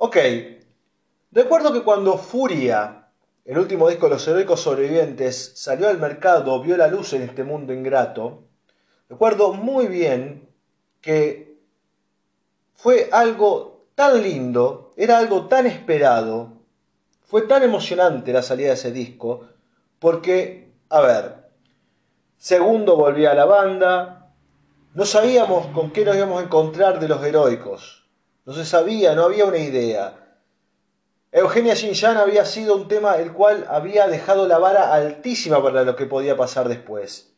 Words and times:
Ok, 0.00 0.16
recuerdo 1.32 1.72
que 1.72 1.82
cuando 1.82 2.18
Furia, 2.18 3.08
el 3.44 3.58
último 3.58 3.88
disco 3.88 4.06
de 4.06 4.14
los 4.14 4.28
heroicos 4.28 4.60
sobrevivientes, 4.60 5.54
salió 5.56 5.88
al 5.88 5.98
mercado, 5.98 6.62
vio 6.62 6.76
la 6.76 6.86
luz 6.86 7.14
en 7.14 7.22
este 7.22 7.42
mundo 7.42 7.72
ingrato, 7.72 8.44
recuerdo 9.08 9.52
muy 9.52 9.88
bien 9.88 10.48
que 11.00 11.58
fue 12.74 13.08
algo 13.10 13.88
tan 13.96 14.22
lindo, 14.22 14.92
era 14.96 15.18
algo 15.18 15.46
tan 15.48 15.66
esperado, 15.66 16.52
fue 17.24 17.42
tan 17.42 17.64
emocionante 17.64 18.32
la 18.32 18.42
salida 18.42 18.68
de 18.68 18.74
ese 18.74 18.92
disco, 18.92 19.48
porque, 19.98 20.74
a 20.90 21.00
ver, 21.00 21.50
segundo 22.36 22.94
volvía 22.94 23.32
a 23.32 23.34
la 23.34 23.46
banda, 23.46 24.32
no 24.94 25.04
sabíamos 25.04 25.66
con 25.74 25.90
qué 25.90 26.04
nos 26.04 26.14
íbamos 26.14 26.40
a 26.40 26.44
encontrar 26.44 27.00
de 27.00 27.08
los 27.08 27.20
heroicos, 27.24 27.97
no 28.48 28.54
se 28.54 28.64
sabía, 28.64 29.14
no 29.14 29.24
había 29.24 29.44
una 29.44 29.58
idea. 29.58 30.38
Eugenia 31.30 31.76
Xinjiang 31.76 32.16
había 32.16 32.46
sido 32.46 32.76
un 32.76 32.88
tema 32.88 33.16
el 33.16 33.34
cual 33.34 33.66
había 33.68 34.08
dejado 34.08 34.48
la 34.48 34.56
vara 34.56 34.94
altísima 34.94 35.62
para 35.62 35.82
lo 35.82 35.94
que 35.96 36.06
podía 36.06 36.34
pasar 36.34 36.66
después. 36.66 37.34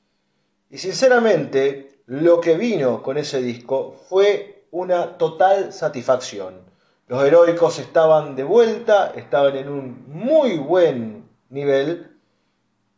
Y 0.71 0.79
sinceramente, 0.79 2.01
lo 2.07 2.41
que 2.41 2.57
vino 2.57 3.03
con 3.03 3.19
ese 3.19 3.43
disco 3.43 3.97
fue 4.09 4.67
una 4.71 5.19
total 5.19 5.73
satisfacción. 5.73 6.61
Los 7.09 7.25
heroicos 7.25 7.81
estaban 7.81 8.37
de 8.37 8.45
vuelta, 8.45 9.13
estaban 9.17 9.57
en 9.57 9.69
un 9.69 10.05
muy 10.07 10.59
buen 10.59 11.29
nivel 11.49 12.21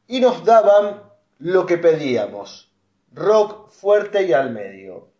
y 0.06 0.20
nos 0.20 0.44
daban 0.44 1.02
lo 1.38 1.64
que 1.64 1.78
pedíamos, 1.78 2.70
rock 3.14 3.70
fuerte 3.70 4.24
y 4.24 4.34
al 4.34 4.50
medio. 4.50 5.11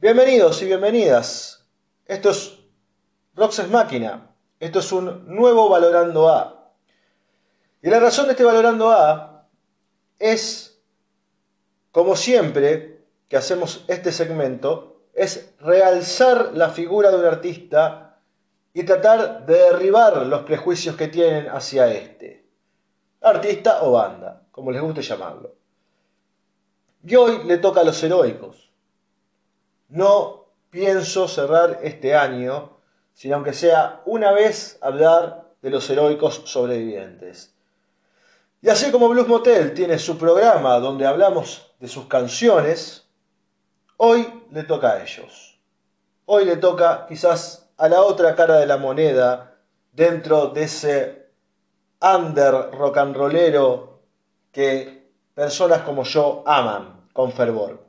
Bienvenidos 0.00 0.62
y 0.62 0.66
bienvenidas. 0.66 1.66
Esto 2.06 2.30
es 2.30 2.56
Roxas 3.34 3.68
Máquina. 3.68 4.30
Esto 4.60 4.78
es 4.78 4.92
un 4.92 5.26
nuevo 5.26 5.68
Valorando 5.68 6.28
A. 6.28 6.70
Y 7.82 7.90
la 7.90 7.98
razón 7.98 8.26
de 8.26 8.30
este 8.30 8.44
Valorando 8.44 8.92
A 8.92 9.48
es, 10.20 10.80
como 11.90 12.14
siempre 12.14 13.06
que 13.28 13.36
hacemos 13.36 13.84
este 13.88 14.12
segmento, 14.12 15.02
es 15.14 15.52
realzar 15.58 16.52
la 16.54 16.68
figura 16.68 17.10
de 17.10 17.18
un 17.18 17.24
artista 17.24 18.20
y 18.72 18.84
tratar 18.84 19.46
de 19.46 19.54
derribar 19.54 20.24
los 20.26 20.42
prejuicios 20.42 20.94
que 20.94 21.08
tienen 21.08 21.48
hacia 21.48 21.92
este. 21.92 22.48
Artista 23.20 23.82
o 23.82 23.90
banda, 23.90 24.46
como 24.52 24.70
les 24.70 24.80
guste 24.80 25.02
llamarlo. 25.02 25.56
Y 27.02 27.16
hoy 27.16 27.42
le 27.46 27.58
toca 27.58 27.80
a 27.80 27.84
los 27.84 28.00
heroicos. 28.00 28.67
No 29.88 30.46
pienso 30.70 31.28
cerrar 31.28 31.80
este 31.82 32.14
año 32.14 32.78
sin 33.14 33.32
aunque 33.32 33.52
sea 33.52 34.00
una 34.04 34.30
vez 34.30 34.78
hablar 34.80 35.48
de 35.60 35.70
los 35.70 35.90
heroicos 35.90 36.42
sobrevivientes. 36.44 37.52
Y 38.60 38.68
así 38.68 38.92
como 38.92 39.08
Blues 39.08 39.26
Motel 39.26 39.74
tiene 39.74 39.98
su 39.98 40.16
programa 40.16 40.78
donde 40.78 41.04
hablamos 41.04 41.74
de 41.80 41.88
sus 41.88 42.06
canciones, 42.06 43.08
hoy 43.96 44.44
le 44.52 44.62
toca 44.62 44.92
a 44.92 45.02
ellos. 45.02 45.58
Hoy 46.26 46.44
le 46.44 46.58
toca 46.58 47.06
quizás 47.08 47.68
a 47.76 47.88
la 47.88 48.02
otra 48.02 48.36
cara 48.36 48.58
de 48.58 48.66
la 48.66 48.76
moneda 48.76 49.56
dentro 49.92 50.48
de 50.48 50.62
ese 50.62 51.30
under 52.00 52.70
rock 52.70 52.98
and 52.98 53.16
rollero 53.16 54.00
que 54.52 55.10
personas 55.34 55.82
como 55.82 56.04
yo 56.04 56.44
aman 56.46 57.08
con 57.12 57.32
fervor. 57.32 57.87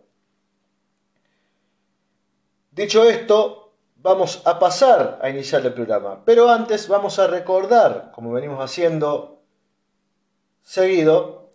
Dicho 2.80 3.04
esto, 3.04 3.74
vamos 3.98 4.42
a 4.46 4.58
pasar 4.58 5.20
a 5.22 5.30
iniciar 5.30 5.66
el 5.66 5.74
programa, 5.74 6.24
pero 6.24 6.50
antes 6.50 6.88
vamos 6.88 7.20
a 7.20 7.28
recordar, 7.28 8.10
como 8.14 8.32
venimos 8.32 8.64
haciendo 8.64 9.42
seguido, 10.62 11.52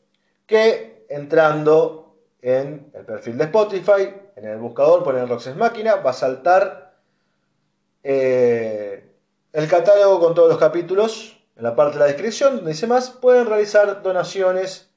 que 0.46 1.06
entrando 1.08 2.14
en 2.42 2.90
el 2.92 3.06
perfil 3.06 3.38
de 3.38 3.44
Spotify, 3.44 4.14
en 4.36 4.44
el 4.44 4.58
buscador, 4.58 5.02
poner 5.02 5.26
Roxas 5.26 5.56
Máquina, 5.56 5.94
va 5.94 6.10
a 6.10 6.12
saltar 6.12 6.94
eh, 8.02 9.10
el 9.54 9.66
catálogo 9.66 10.20
con 10.20 10.34
todos 10.34 10.50
los 10.50 10.58
capítulos 10.58 11.38
en 11.56 11.62
la 11.62 11.74
parte 11.74 11.94
de 11.94 12.00
la 12.00 12.12
descripción, 12.12 12.56
donde 12.56 12.72
dice 12.72 12.86
más, 12.86 13.08
pueden 13.08 13.46
realizar 13.46 14.02
donaciones 14.02 14.90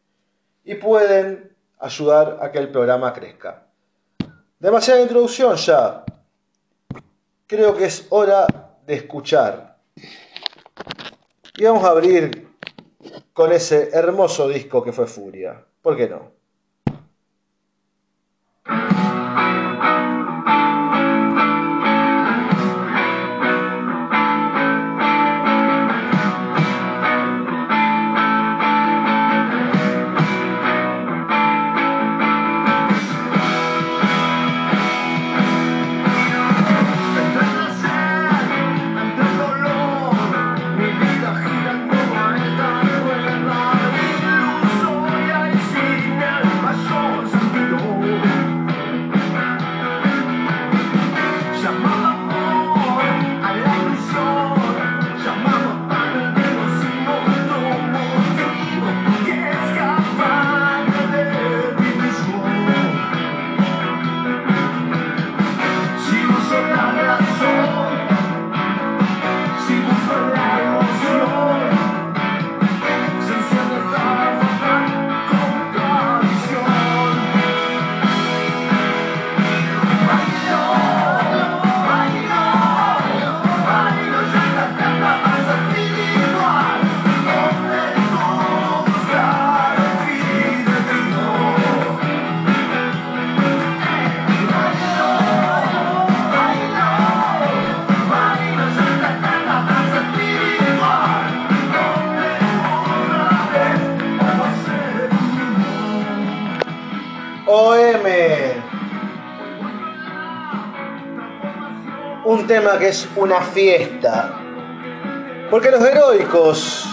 y 0.66 0.75
pueden 0.75 1.56
ayudar 1.80 2.40
a 2.41 2.51
que 2.51 2.59
el 2.59 2.69
programa 2.69 3.13
crezca. 3.13 3.68
Demasiada 4.59 5.00
introducción 5.00 5.56
ya. 5.56 6.03
Creo 7.47 7.78
que 7.78 7.85
es 7.85 8.08
hora 8.09 8.46
de 8.85 8.96
escuchar. 8.96 9.78
Y 11.58 11.63
vamos 11.63 11.85
a 11.85 11.91
abrir 11.91 12.50
con 13.31 13.53
ese 13.53 13.90
hermoso 13.94 14.50
disco 14.50 14.84
que 14.84 14.91
fue 14.91 15.08
Furia. 15.08 15.66
¿Por 15.81 15.96
qué 15.96 16.09
no? 16.09 16.37
Que 112.75 112.89
es 112.89 113.07
una 113.15 113.39
fiesta. 113.42 114.33
Porque 115.50 115.71
los 115.71 115.81
heroicos, 115.81 116.86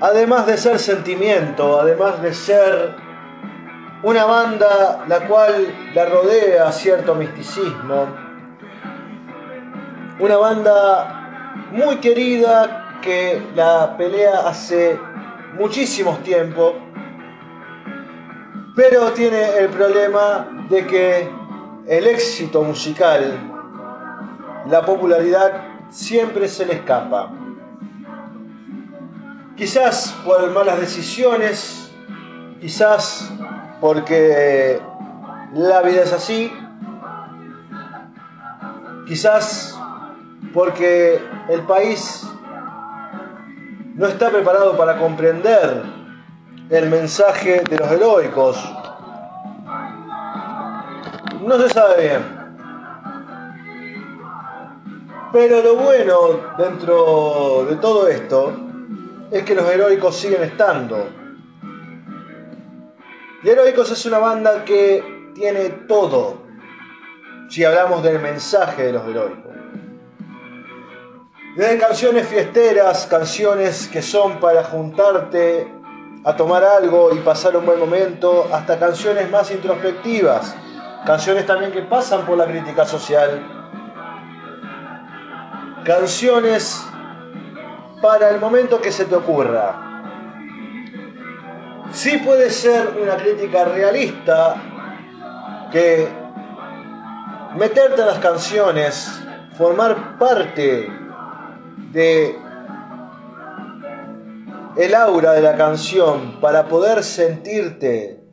además 0.00 0.46
de 0.46 0.56
ser 0.56 0.78
sentimiento, 0.78 1.78
además 1.78 2.20
de 2.22 2.32
ser 2.32 2.96
una 4.02 4.24
banda 4.24 5.04
la 5.06 5.28
cual 5.28 5.66
la 5.94 6.06
rodea 6.06 6.72
cierto 6.72 7.14
misticismo, 7.14 8.06
una 10.18 10.38
banda 10.38 11.68
muy 11.70 11.96
querida 11.96 12.98
que 13.02 13.40
la 13.54 13.96
pelea 13.98 14.48
hace 14.48 14.98
muchísimos 15.58 16.22
tiempos, 16.22 16.72
pero 18.74 19.12
tiene 19.12 19.58
el 19.58 19.68
problema 19.68 20.48
de 20.70 20.86
que 20.86 21.30
el 21.86 22.06
éxito 22.06 22.62
musical, 22.62 23.50
la 24.68 24.84
popularidad 24.84 25.62
siempre 25.90 26.48
se 26.48 26.66
le 26.66 26.74
escapa. 26.74 27.30
Quizás 29.56 30.14
por 30.24 30.50
malas 30.50 30.80
decisiones, 30.80 31.92
quizás 32.60 33.32
porque 33.80 34.80
la 35.52 35.82
vida 35.82 36.02
es 36.02 36.12
así, 36.12 36.52
Quizás 39.06 39.78
porque 40.54 41.20
el 41.48 41.60
país 41.62 42.26
no 43.94 44.06
está 44.06 44.30
preparado 44.30 44.78
para 44.78 44.96
comprender 44.96 45.82
el 46.70 46.88
mensaje 46.88 47.62
de 47.68 47.76
los 47.76 47.90
heroicos. 47.90 48.56
No 51.42 51.58
se 51.58 51.68
sabe 51.68 52.02
bien. 52.02 52.33
Pero 55.34 55.62
lo 55.62 55.74
bueno 55.74 56.54
dentro 56.56 57.66
de 57.68 57.74
todo 57.78 58.06
esto 58.06 58.52
es 59.32 59.42
que 59.42 59.56
los 59.56 59.68
heroicos 59.68 60.14
siguen 60.14 60.44
estando. 60.44 61.08
Y 63.42 63.48
Heroicos 63.48 63.90
es 63.90 64.06
una 64.06 64.20
banda 64.20 64.64
que 64.64 65.32
tiene 65.34 65.70
todo, 65.88 66.36
si 67.48 67.64
hablamos 67.64 68.04
del 68.04 68.20
mensaje 68.20 68.84
de 68.84 68.92
los 68.92 69.08
heroicos. 69.08 69.52
Desde 71.56 71.78
canciones 71.78 72.28
fiesteras, 72.28 73.08
canciones 73.08 73.88
que 73.88 74.02
son 74.02 74.38
para 74.38 74.62
juntarte 74.62 75.68
a 76.22 76.36
tomar 76.36 76.62
algo 76.62 77.12
y 77.12 77.18
pasar 77.18 77.56
un 77.56 77.66
buen 77.66 77.80
momento, 77.80 78.48
hasta 78.52 78.78
canciones 78.78 79.28
más 79.32 79.50
introspectivas, 79.50 80.54
canciones 81.04 81.44
también 81.44 81.72
que 81.72 81.82
pasan 81.82 82.24
por 82.24 82.38
la 82.38 82.46
crítica 82.46 82.86
social, 82.86 83.53
canciones 85.84 86.82
para 88.00 88.30
el 88.30 88.40
momento 88.40 88.80
que 88.80 88.90
se 88.90 89.04
te 89.04 89.14
ocurra. 89.14 90.02
Sí 91.92 92.18
puede 92.18 92.50
ser 92.50 92.98
una 93.00 93.16
crítica 93.16 93.64
realista 93.64 94.56
que 95.70 96.08
meterte 97.56 98.00
en 98.00 98.06
las 98.06 98.18
canciones, 98.18 99.22
formar 99.56 100.18
parte 100.18 100.88
de 101.92 102.38
el 104.76 104.94
aura 104.94 105.32
de 105.32 105.40
la 105.40 105.56
canción 105.56 106.40
para 106.40 106.64
poder 106.66 107.04
sentirte 107.04 108.23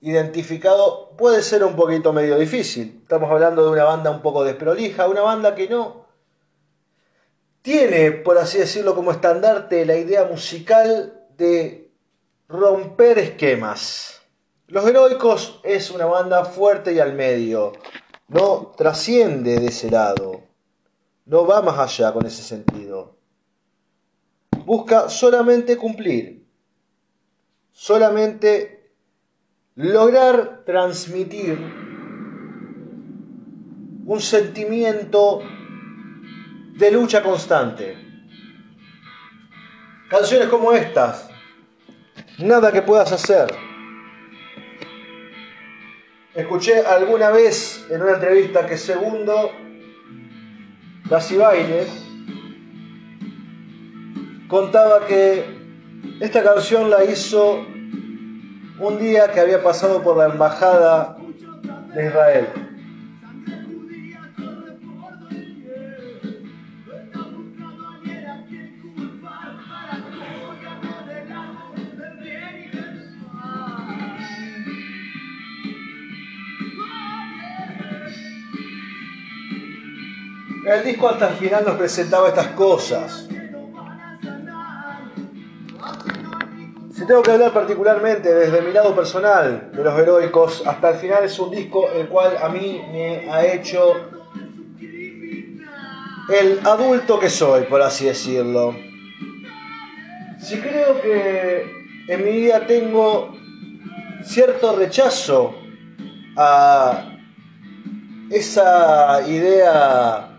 identificado 0.00 1.10
puede 1.16 1.42
ser 1.42 1.62
un 1.64 1.76
poquito 1.76 2.12
medio 2.12 2.38
difícil. 2.38 3.00
Estamos 3.02 3.30
hablando 3.30 3.64
de 3.64 3.70
una 3.70 3.84
banda 3.84 4.10
un 4.10 4.22
poco 4.22 4.44
desprolija, 4.44 5.08
una 5.08 5.20
banda 5.20 5.54
que 5.54 5.68
no 5.68 6.06
tiene, 7.62 8.12
por 8.12 8.38
así 8.38 8.58
decirlo, 8.58 8.94
como 8.94 9.10
estandarte 9.10 9.84
la 9.84 9.96
idea 9.96 10.24
musical 10.24 11.26
de 11.36 11.90
romper 12.48 13.18
esquemas. 13.18 14.22
Los 14.66 14.86
Heroicos 14.86 15.60
es 15.64 15.90
una 15.90 16.06
banda 16.06 16.44
fuerte 16.44 16.92
y 16.92 17.00
al 17.00 17.12
medio, 17.14 17.72
no 18.28 18.72
trasciende 18.76 19.58
de 19.58 19.66
ese 19.66 19.90
lado, 19.90 20.42
no 21.26 21.46
va 21.46 21.60
más 21.60 21.78
allá 21.78 22.12
con 22.12 22.24
ese 22.24 22.42
sentido. 22.42 23.16
Busca 24.64 25.08
solamente 25.08 25.76
cumplir, 25.76 26.46
solamente 27.72 28.79
lograr 29.80 30.62
transmitir 30.66 31.58
un 34.04 34.20
sentimiento 34.20 35.42
de 36.74 36.90
lucha 36.90 37.22
constante. 37.22 37.96
Canciones 40.10 40.48
como 40.48 40.72
estas, 40.72 41.30
nada 42.38 42.70
que 42.72 42.82
puedas 42.82 43.10
hacer. 43.12 43.54
Escuché 46.34 46.84
alguna 46.84 47.30
vez 47.30 47.86
en 47.88 48.02
una 48.02 48.12
entrevista 48.12 48.66
que 48.66 48.76
Segundo 48.76 49.50
Baile 51.08 51.86
contaba 54.46 55.06
que 55.06 55.44
esta 56.20 56.42
canción 56.42 56.90
la 56.90 57.02
hizo 57.04 57.66
un 58.80 58.98
día 58.98 59.30
que 59.30 59.40
había 59.40 59.62
pasado 59.62 60.02
por 60.02 60.16
la 60.16 60.26
embajada 60.26 61.16
de 61.94 62.06
Israel. 62.06 62.48
El 80.66 80.84
disco 80.84 81.08
hasta 81.08 81.30
el 81.30 81.34
final 81.34 81.64
nos 81.66 81.76
presentaba 81.76 82.28
estas 82.28 82.48
cosas. 82.48 83.29
Tengo 87.10 87.24
que 87.24 87.32
hablar 87.32 87.52
particularmente 87.52 88.32
desde 88.32 88.62
mi 88.62 88.70
lado 88.70 88.94
personal 88.94 89.72
de 89.72 89.82
los 89.82 89.98
heroicos, 89.98 90.62
hasta 90.64 90.90
el 90.90 90.96
final 90.98 91.24
es 91.24 91.36
un 91.40 91.50
disco 91.50 91.90
el 91.90 92.06
cual 92.06 92.36
a 92.40 92.48
mí 92.48 92.80
me 92.92 93.28
ha 93.28 93.44
hecho 93.46 93.96
el 96.32 96.60
adulto 96.64 97.18
que 97.18 97.28
soy, 97.28 97.64
por 97.64 97.82
así 97.82 98.04
decirlo. 98.04 98.76
Si 100.38 100.60
creo 100.60 101.02
que 101.02 101.66
en 102.06 102.24
mi 102.24 102.30
vida 102.30 102.64
tengo 102.64 103.34
cierto 104.22 104.76
rechazo 104.76 105.56
a 106.36 107.16
esa 108.30 109.20
idea 109.26 110.38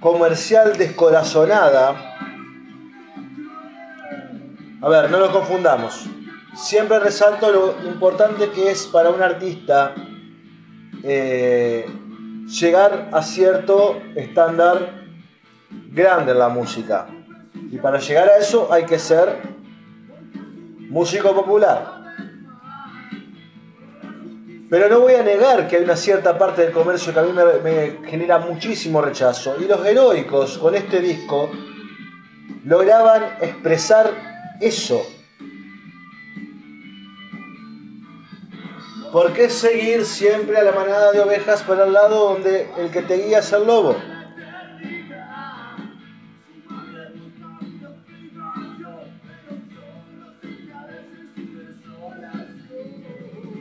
comercial 0.00 0.76
descorazonada. 0.76 2.09
A 4.82 4.88
ver, 4.88 5.10
no 5.10 5.18
nos 5.18 5.28
confundamos. 5.28 6.06
Siempre 6.54 6.98
resalto 6.98 7.52
lo 7.52 7.86
importante 7.86 8.48
que 8.50 8.70
es 8.70 8.86
para 8.86 9.10
un 9.10 9.22
artista 9.22 9.94
eh, 11.02 11.86
llegar 12.46 13.10
a 13.12 13.22
cierto 13.22 14.00
estándar 14.16 15.04
grande 15.92 16.32
en 16.32 16.38
la 16.38 16.48
música. 16.48 17.08
Y 17.70 17.76
para 17.76 17.98
llegar 17.98 18.28
a 18.30 18.38
eso 18.38 18.72
hay 18.72 18.86
que 18.86 18.98
ser 18.98 19.42
músico 20.88 21.34
popular. 21.34 22.00
Pero 24.70 24.88
no 24.88 25.00
voy 25.00 25.14
a 25.14 25.22
negar 25.22 25.68
que 25.68 25.76
hay 25.76 25.84
una 25.84 25.96
cierta 25.96 26.38
parte 26.38 26.62
del 26.62 26.72
comercio 26.72 27.12
que 27.12 27.18
a 27.18 27.22
mí 27.22 27.32
me, 27.32 28.08
genera 28.08 28.38
muchísimo 28.38 29.02
rechazo. 29.02 29.56
Y 29.60 29.66
los 29.66 29.84
heroicos 29.84 30.56
con 30.56 30.74
este 30.74 31.00
disco 31.00 31.50
lograban 32.64 33.24
expresar 33.40 34.29
eso. 34.60 35.06
¿Por 39.12 39.32
qué 39.32 39.50
seguir 39.50 40.04
siempre 40.04 40.56
a 40.56 40.62
la 40.62 40.72
manada 40.72 41.10
de 41.10 41.20
ovejas 41.20 41.64
para 41.64 41.84
el 41.84 41.92
lado 41.92 42.32
donde 42.32 42.68
el 42.78 42.90
que 42.90 43.02
te 43.02 43.16
guía 43.16 43.40
es 43.40 43.52
el 43.52 43.66
lobo? 43.66 43.96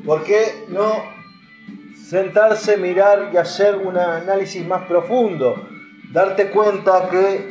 ¿Por 0.05 0.23
qué 0.23 0.65
no 0.69 1.03
sentarse, 2.07 2.77
mirar 2.77 3.29
y 3.33 3.37
hacer 3.37 3.75
un 3.75 3.97
análisis 3.97 4.65
más 4.65 4.87
profundo? 4.87 5.67
Darte 6.11 6.49
cuenta 6.49 7.09
que 7.09 7.47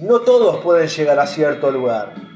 no 0.00 0.20
todos 0.20 0.62
pueden 0.62 0.88
llegar 0.88 1.18
a 1.18 1.26
cierto 1.26 1.70
lugar. 1.70 2.31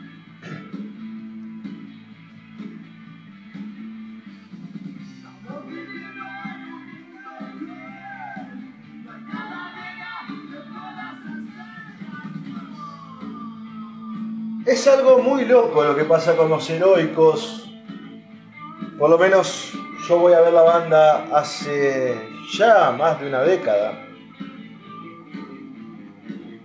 Es 14.67 14.87
algo 14.89 15.19
muy 15.21 15.45
loco 15.45 15.85
lo 15.85 15.97
que 15.97 16.05
pasa 16.05 16.37
con 16.37 16.51
los 16.51 16.69
heroicos 16.69 17.67
por 18.99 19.11
lo 19.11 19.19
menos 19.19 19.73
yo 20.09 20.19
voy 20.19 20.33
a 20.33 20.41
ver 20.41 20.55
la 20.55 20.63
banda 20.63 21.27
hace 21.37 22.17
ya 22.57 22.93
más 22.93 23.21
de 23.21 23.29
una 23.29 23.43
década. 23.43 24.03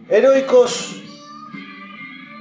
Heroicos, 0.08 1.02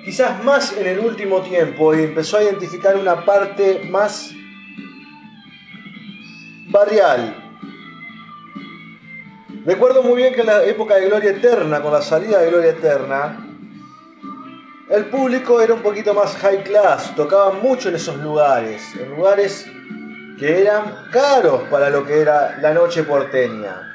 quizás 0.05 0.45
más 0.45 0.76
en 0.76 0.87
el 0.87 1.00
último 1.00 1.40
tiempo, 1.40 1.95
y 1.95 2.02
empezó 2.02 2.37
a 2.37 2.45
identificar 2.45 2.97
una 2.97 3.25
parte 3.25 3.83
más 3.90 4.33
barrial. 6.69 7.37
Recuerdo 9.64 10.02
muy 10.02 10.17
bien 10.17 10.35
que 10.35 10.40
en 10.40 10.47
la 10.47 10.64
época 10.64 10.97
de 10.97 11.07
Gloria 11.07 11.31
Eterna, 11.31 11.83
con 11.83 11.93
la 11.93 12.02
salida 12.02 12.38
de 12.40 12.50
Gloria 12.50 12.71
Eterna, 12.71 13.50
el 14.90 15.04
público 15.04 15.61
era 15.61 15.73
un 15.73 15.82
poquito 15.82 16.12
más 16.14 16.35
high 16.38 16.64
class, 16.64 17.14
tocaban 17.14 17.62
mucho 17.62 17.90
en 17.90 17.94
esos 17.94 18.16
lugares, 18.16 18.82
en 18.97 19.11
lugares 19.11 19.64
que 20.37 20.62
eran 20.62 21.09
caros 21.12 21.62
para 21.70 21.90
lo 21.90 22.04
que 22.04 22.20
era 22.20 22.59
la 22.61 22.75
noche 22.75 23.04
porteña. 23.04 23.87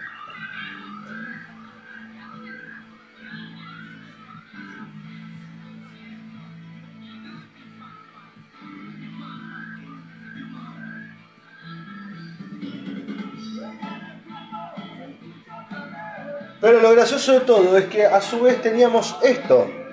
Pero 16.62 16.80
lo 16.80 16.92
gracioso 16.92 17.34
de 17.34 17.42
todo 17.42 17.78
es 17.78 17.86
que 17.88 18.06
a 18.06 18.22
su 18.22 18.40
vez 18.40 18.62
teníamos 18.62 19.18
esto. 19.22 19.85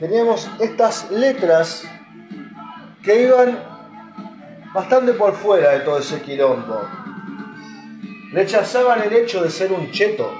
Teníamos 0.00 0.48
estas 0.58 1.10
letras 1.10 1.84
que 3.02 3.22
iban 3.24 3.58
bastante 4.72 5.12
por 5.12 5.34
fuera 5.34 5.72
de 5.72 5.80
todo 5.80 5.98
ese 5.98 6.22
quilombo. 6.22 6.80
Rechazaban 8.32 9.02
el 9.02 9.12
hecho 9.12 9.42
de 9.42 9.50
ser 9.50 9.70
un 9.70 9.90
cheto. 9.90 10.32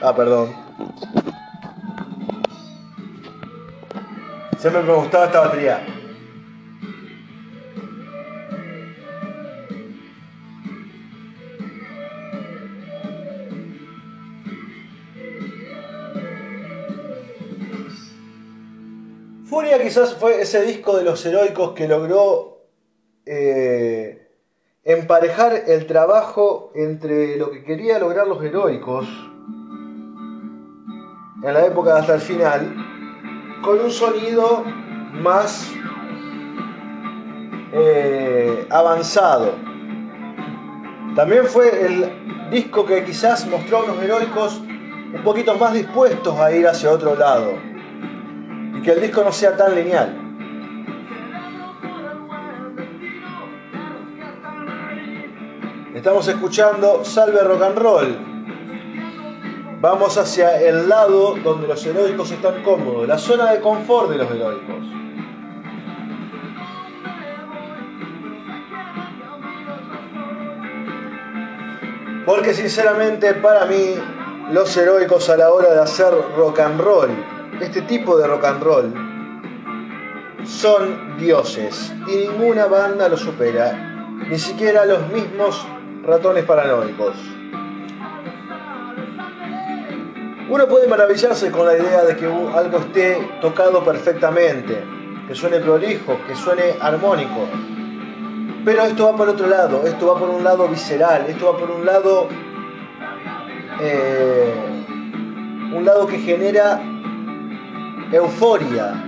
Ah, 0.00 0.14
perdón. 0.14 0.54
Siempre 4.58 4.82
me 4.82 4.92
gustaba 4.92 5.26
esta 5.26 5.40
batería. 5.40 5.86
Furia 19.44 19.80
quizás 19.80 20.16
fue 20.16 20.40
ese 20.40 20.62
disco 20.62 20.96
de 20.96 21.04
los 21.04 21.24
heroicos 21.24 21.74
que 21.74 21.86
logró 21.86 22.64
eh, 23.26 24.28
emparejar 24.82 25.54
el 25.68 25.86
trabajo 25.86 26.72
entre 26.74 27.36
lo 27.36 27.52
que 27.52 27.62
quería 27.62 28.00
lograr 28.00 28.26
los 28.26 28.42
heroicos 28.42 29.06
en 31.44 31.54
la 31.54 31.64
época 31.64 31.96
hasta 31.96 32.16
el 32.16 32.20
final, 32.20 32.87
con 33.62 33.80
un 33.80 33.90
sonido 33.90 34.64
más 35.12 35.70
eh, 37.72 38.66
avanzado. 38.70 39.54
También 41.14 41.46
fue 41.46 41.86
el 41.86 42.50
disco 42.50 42.86
que 42.86 43.04
quizás 43.04 43.46
mostró 43.46 43.82
a 43.82 43.86
los 43.88 44.02
heroicos 44.02 44.60
un 44.60 45.22
poquito 45.24 45.54
más 45.56 45.72
dispuestos 45.72 46.38
a 46.38 46.52
ir 46.52 46.66
hacia 46.66 46.90
otro 46.90 47.14
lado 47.14 47.54
y 48.76 48.82
que 48.82 48.92
el 48.92 49.00
disco 49.00 49.22
no 49.24 49.32
sea 49.32 49.56
tan 49.56 49.74
lineal. 49.74 50.28
Estamos 55.94 56.28
escuchando 56.28 57.04
Salve 57.04 57.42
Rock 57.42 57.62
and 57.62 57.78
Roll, 57.78 58.27
Vamos 59.80 60.18
hacia 60.18 60.60
el 60.60 60.88
lado 60.88 61.36
donde 61.36 61.68
los 61.68 61.86
heroicos 61.86 62.32
están 62.32 62.64
cómodos, 62.64 63.06
la 63.06 63.16
zona 63.16 63.52
de 63.52 63.60
confort 63.60 64.10
de 64.10 64.16
los 64.18 64.28
heroicos. 64.28 64.84
Porque 72.26 72.54
sinceramente 72.54 73.34
para 73.34 73.66
mí 73.66 73.94
los 74.50 74.76
heroicos 74.76 75.30
a 75.30 75.36
la 75.36 75.52
hora 75.52 75.72
de 75.72 75.80
hacer 75.80 76.12
rock 76.36 76.58
and 76.58 76.80
roll, 76.80 77.10
este 77.60 77.82
tipo 77.82 78.18
de 78.18 78.26
rock 78.26 78.44
and 78.46 78.62
roll, 78.64 78.94
son 80.44 81.16
dioses 81.18 81.94
y 82.08 82.16
ninguna 82.16 82.66
banda 82.66 83.08
lo 83.08 83.16
supera, 83.16 84.08
ni 84.28 84.40
siquiera 84.40 84.84
los 84.86 85.06
mismos 85.12 85.64
ratones 86.02 86.44
paranoicos. 86.44 87.37
Uno 90.50 90.66
puede 90.66 90.88
maravillarse 90.88 91.50
con 91.50 91.66
la 91.66 91.76
idea 91.76 92.04
de 92.04 92.16
que 92.16 92.24
algo 92.24 92.78
esté 92.78 93.18
tocado 93.42 93.84
perfectamente, 93.84 94.82
que 95.26 95.34
suene 95.34 95.60
prolijo, 95.60 96.18
que 96.26 96.34
suene 96.34 96.74
armónico. 96.80 97.46
Pero 98.64 98.84
esto 98.84 99.04
va 99.04 99.16
por 99.16 99.28
otro 99.28 99.46
lado, 99.46 99.86
esto 99.86 100.06
va 100.06 100.18
por 100.18 100.30
un 100.30 100.42
lado 100.42 100.66
visceral, 100.68 101.26
esto 101.28 101.52
va 101.52 101.58
por 101.58 101.70
un 101.70 101.84
lado. 101.84 102.28
Eh, 103.82 104.54
un 105.74 105.84
lado 105.84 106.06
que 106.06 106.18
genera 106.18 106.80
euforia. 108.10 109.04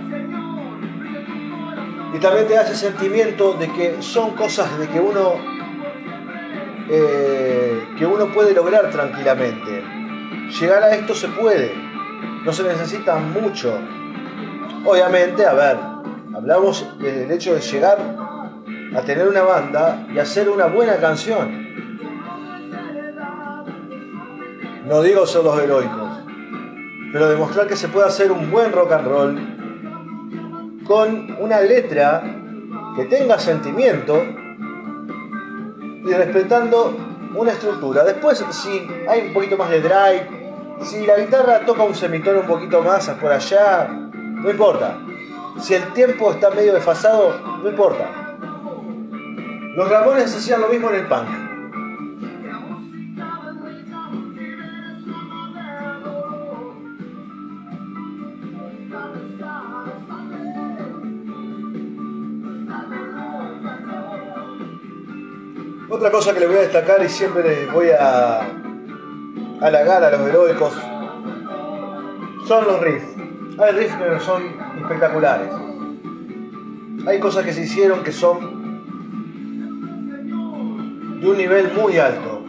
Y 2.13 2.19
también 2.19 2.49
te 2.49 2.59
hace 2.59 2.75
sentimiento 2.75 3.55
de 3.55 3.73
que 3.73 4.03
son 4.03 4.37
cosas 4.37 4.79
de 4.79 4.89
que 4.89 5.01
uno. 5.01 5.33
Eh, 6.91 7.89
que 7.97 8.05
uno 8.05 8.27
puede 8.27 8.53
lograr 8.53 8.91
tranquilamente 8.91 10.00
llegar 10.50 10.83
a 10.83 10.95
esto 10.95 11.14
se 11.14 11.28
puede, 11.28 11.75
no 12.45 12.52
se 12.52 12.62
necesita 12.62 13.16
mucho. 13.16 13.78
Obviamente, 14.85 15.47
a 15.47 15.54
ver, 15.54 15.76
hablamos 16.35 16.87
del 16.99 17.30
hecho 17.30 17.54
de 17.54 17.61
llegar 17.61 17.99
a 18.95 19.00
tener 19.02 19.28
una 19.28 19.42
banda 19.42 20.07
y 20.12 20.19
hacer 20.19 20.49
una 20.49 20.66
buena 20.66 20.97
canción. 20.97 21.69
No 24.87 25.02
digo 25.02 25.26
ser 25.26 25.45
los 25.45 25.61
heroicos, 25.61 26.11
pero 27.12 27.28
demostrar 27.28 27.69
que 27.69 27.76
se 27.76 27.88
puede 27.88 28.09
hacer 28.09 28.33
un 28.33 28.50
buen 28.50 28.73
rock 28.73 28.92
and 28.92 29.07
roll 29.07 29.38
con 30.85 31.37
una 31.38 31.61
letra 31.61 32.23
que 32.97 33.04
tenga 33.04 33.38
sentimiento 33.38 34.21
y 36.04 36.12
respetando 36.12 36.97
una 37.35 37.53
estructura. 37.53 38.05
Después, 38.05 38.45
si 38.51 38.89
hay 39.09 39.29
un 39.29 39.33
poquito 39.33 39.57
más 39.57 39.71
de 39.71 39.81
drive, 39.81 40.41
si 40.83 41.07
la 41.07 41.17
guitarra 41.19 41.61
toca 41.67 41.83
un 41.83 41.95
semitono 41.95 42.41
un 42.41 42.47
poquito 42.47 42.83
más 42.83 43.09
por 43.11 43.33
allá, 43.33 43.89
no 43.89 44.51
importa. 44.51 44.99
Si 45.61 45.75
el 45.75 45.93
tiempo 45.93 46.33
está 46.33 46.51
medio 46.51 46.75
desfasado, 46.75 47.35
no 47.63 47.69
importa. 47.69 48.37
Los 49.77 49.89
Ramones 49.89 50.35
hacían 50.35 50.61
lo 50.61 50.69
mismo 50.69 50.91
en 50.91 50.97
el 50.97 51.07
punk. 51.07 51.50
Otra 66.00 66.12
cosa 66.12 66.33
que 66.33 66.40
le 66.40 66.47
voy 66.47 66.57
a 66.57 66.61
destacar 66.61 67.04
y 67.04 67.11
siempre 67.11 67.42
les 67.42 67.71
voy 67.71 67.90
a 67.90 68.40
halagar 69.61 70.02
a 70.02 70.11
los 70.11 70.26
heroicos 70.26 70.73
son 72.49 72.66
los 72.66 72.80
riffs. 72.80 73.04
Hay 73.59 73.73
riffs 73.73 73.97
que 73.97 74.21
son 74.21 74.45
espectaculares. 74.80 75.52
Hay 77.07 77.21
cosas 77.21 77.45
que 77.45 77.52
se 77.52 77.64
hicieron 77.64 78.02
que 78.02 78.12
son 78.12 78.40
de 81.21 81.30
un 81.30 81.37
nivel 81.37 81.71
muy 81.75 81.99
alto. 81.99 82.45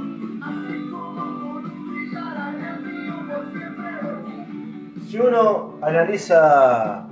Si 5.10 5.20
uno 5.20 5.77
analiza 5.81 7.05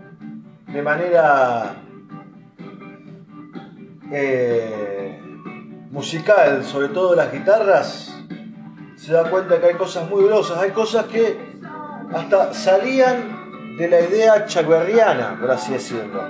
de 0.67 0.81
manera 0.81 1.75
eh, 4.13 4.99
musical, 5.91 6.63
sobre 6.63 6.89
todo 6.89 7.15
las 7.15 7.31
guitarras, 7.31 8.15
se 8.96 9.13
da 9.13 9.29
cuenta 9.29 9.60
que 9.60 9.67
hay 9.67 9.75
cosas 9.75 10.10
muy 10.10 10.24
grosas, 10.24 10.58
hay 10.60 10.72
cosas 10.72 11.05
que 11.05 11.38
hasta 12.13 12.53
salían 12.53 13.75
de 13.77 13.88
la 13.89 14.01
idea 14.01 14.46
chaguerriana, 14.46 15.38
por 15.39 15.51
así 15.51 15.74
decirlo. 15.74 16.22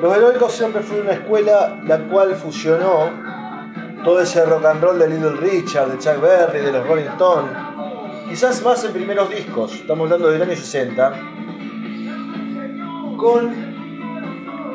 Los 0.00 0.16
heroicos 0.16 0.52
siempre 0.52 0.82
fue 0.82 1.02
una 1.02 1.12
escuela 1.12 1.78
la 1.84 1.98
cual 2.08 2.34
fusionó 2.34 3.10
todo 4.02 4.20
ese 4.20 4.44
rock 4.46 4.64
and 4.64 4.82
roll 4.82 4.98
de 4.98 5.08
Little 5.08 5.36
Richard, 5.36 5.90
de 5.90 5.98
Chuck 5.98 6.20
Berry, 6.22 6.60
de 6.60 6.72
los 6.72 6.86
Rolling 6.86 7.04
Stones, 7.04 7.52
quizás 8.28 8.62
más 8.62 8.82
en 8.84 8.92
primeros 8.92 9.28
discos, 9.28 9.74
estamos 9.74 10.04
hablando 10.04 10.30
del 10.30 10.40
año 10.40 10.56
60, 10.56 11.12
con 13.18 13.69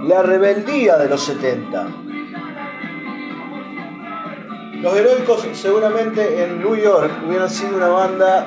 la 0.07 0.21
rebeldía 0.21 0.97
de 0.97 1.09
los 1.09 1.23
70 1.23 1.87
los 4.85 4.95
heroicos 4.95 5.47
seguramente 5.53 6.43
en 6.43 6.59
New 6.59 6.75
York 6.75 7.11
hubieran 7.27 7.49
sido 7.49 7.77
una 7.77 7.87
banda 7.87 8.45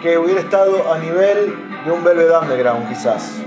que 0.00 0.16
hubiera 0.16 0.40
estado 0.40 0.92
a 0.92 0.98
nivel 0.98 1.56
de 1.84 1.90
un 1.90 2.04
Velvet 2.04 2.30
Underground 2.40 2.88
quizás. 2.88 3.42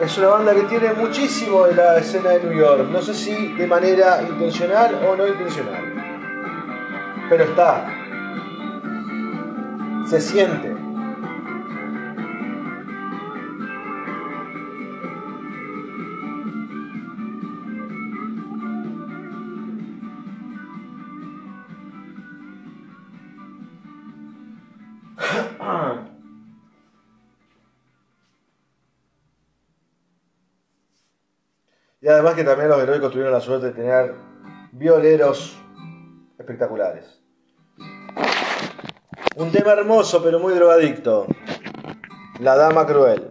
Es 0.00 0.18
una 0.18 0.28
banda 0.28 0.54
que 0.54 0.62
tiene 0.62 0.92
muchísimo 0.92 1.64
de 1.64 1.76
la 1.76 1.96
escena 1.96 2.30
de 2.30 2.42
New 2.44 2.58
York, 2.58 2.88
no 2.90 3.00
sé 3.00 3.14
si 3.14 3.54
de 3.54 3.66
manera 3.66 4.20
intencional 4.20 5.00
o 5.08 5.16
no 5.16 5.26
intencional, 5.26 5.94
pero 7.30 7.44
está, 7.44 7.86
se 10.06 10.20
siente. 10.20 10.81
Y 32.02 32.08
además 32.08 32.34
que 32.34 32.42
también 32.42 32.68
los 32.68 32.82
heroicos 32.82 33.12
tuvieron 33.12 33.32
la 33.32 33.40
suerte 33.40 33.66
de 33.66 33.72
tener 33.72 34.16
violeros 34.72 35.56
espectaculares. 36.36 37.22
Un 39.36 39.52
tema 39.52 39.72
hermoso 39.72 40.20
pero 40.20 40.40
muy 40.40 40.52
drogadicto. 40.52 41.28
La 42.40 42.56
Dama 42.56 42.84
Cruel. 42.86 43.30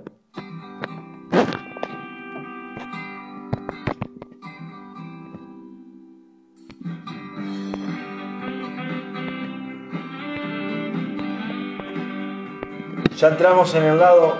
Ya 13.18 13.28
entramos 13.28 13.75
en 13.75 13.84
el 13.84 14.00
lado 14.00 14.40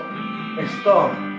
Stone. 0.58 1.31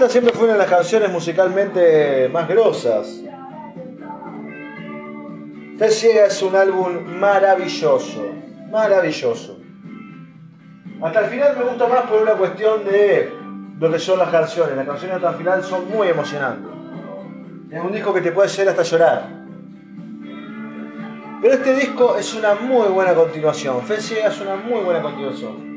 Esta 0.00 0.12
siempre 0.12 0.32
fue 0.32 0.44
una 0.44 0.54
de 0.54 0.60
las 0.60 0.70
canciones 0.70 1.12
musicalmente 1.12 2.30
más 2.32 2.48
grosas. 2.48 3.20
Fe 5.78 5.90
Ciega 5.90 6.24
es 6.24 6.42
un 6.42 6.56
álbum 6.56 7.18
maravilloso, 7.18 8.30
maravilloso. 8.70 9.58
Hasta 11.02 11.20
el 11.20 11.26
final 11.26 11.54
me 11.58 11.64
gusta 11.64 11.86
más 11.86 12.02
por 12.04 12.22
una 12.22 12.32
cuestión 12.32 12.82
de 12.86 13.30
lo 13.78 13.92
que 13.92 13.98
son 13.98 14.18
las 14.18 14.30
canciones. 14.30 14.74
Las 14.74 14.86
canciones 14.86 15.16
hasta 15.16 15.30
el 15.32 15.36
final 15.36 15.62
son 15.64 15.90
muy 15.90 16.08
emocionantes. 16.08 16.72
Es 17.70 17.84
un 17.84 17.92
disco 17.92 18.14
que 18.14 18.22
te 18.22 18.32
puede 18.32 18.46
hacer 18.46 18.70
hasta 18.70 18.82
llorar. 18.82 19.28
Pero 21.42 21.54
este 21.54 21.74
disco 21.74 22.16
es 22.16 22.32
una 22.32 22.54
muy 22.54 22.88
buena 22.88 23.12
continuación. 23.12 23.82
Fe 23.82 24.00
Ciega 24.00 24.28
es 24.28 24.40
una 24.40 24.56
muy 24.56 24.80
buena 24.80 25.02
continuación. 25.02 25.69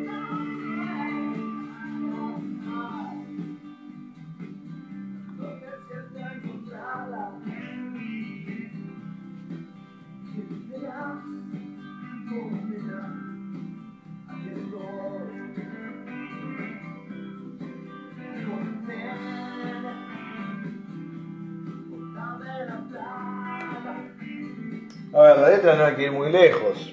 A 25.16 25.22
ver, 25.22 25.38
la 25.38 25.50
letra 25.50 25.76
no 25.76 25.86
hay 25.86 25.96
que 25.96 26.04
ir 26.06 26.12
muy 26.12 26.32
lejos. 26.32 26.92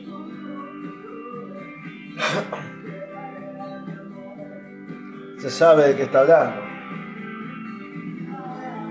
Se 5.39 5.49
sabe 5.49 5.89
de 5.89 5.97
qué 5.97 6.03
está 6.03 6.21
hablando. 6.21 6.61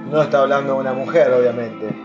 No 0.10 0.24
está 0.24 0.40
hablando 0.40 0.78
una 0.78 0.94
mujer, 0.94 1.32
obviamente. 1.32 1.96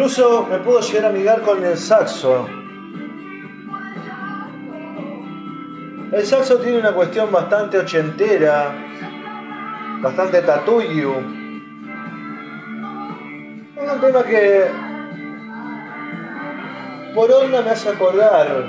Incluso 0.00 0.46
me 0.50 0.56
puedo 0.60 0.80
llegar 0.80 1.04
a 1.04 1.08
amigar 1.10 1.42
con 1.42 1.62
el 1.62 1.76
saxo. 1.76 2.48
El 6.10 6.24
saxo 6.24 6.56
tiene 6.56 6.78
una 6.78 6.92
cuestión 6.92 7.30
bastante 7.30 7.76
ochentera, 7.76 8.74
bastante 10.00 10.40
tatuyu. 10.40 11.12
Es 13.76 13.92
un 13.92 14.00
tema 14.00 14.22
que 14.22 14.68
por 17.14 17.30
onda 17.30 17.60
me 17.60 17.68
hace 17.68 17.90
acordar, 17.90 18.64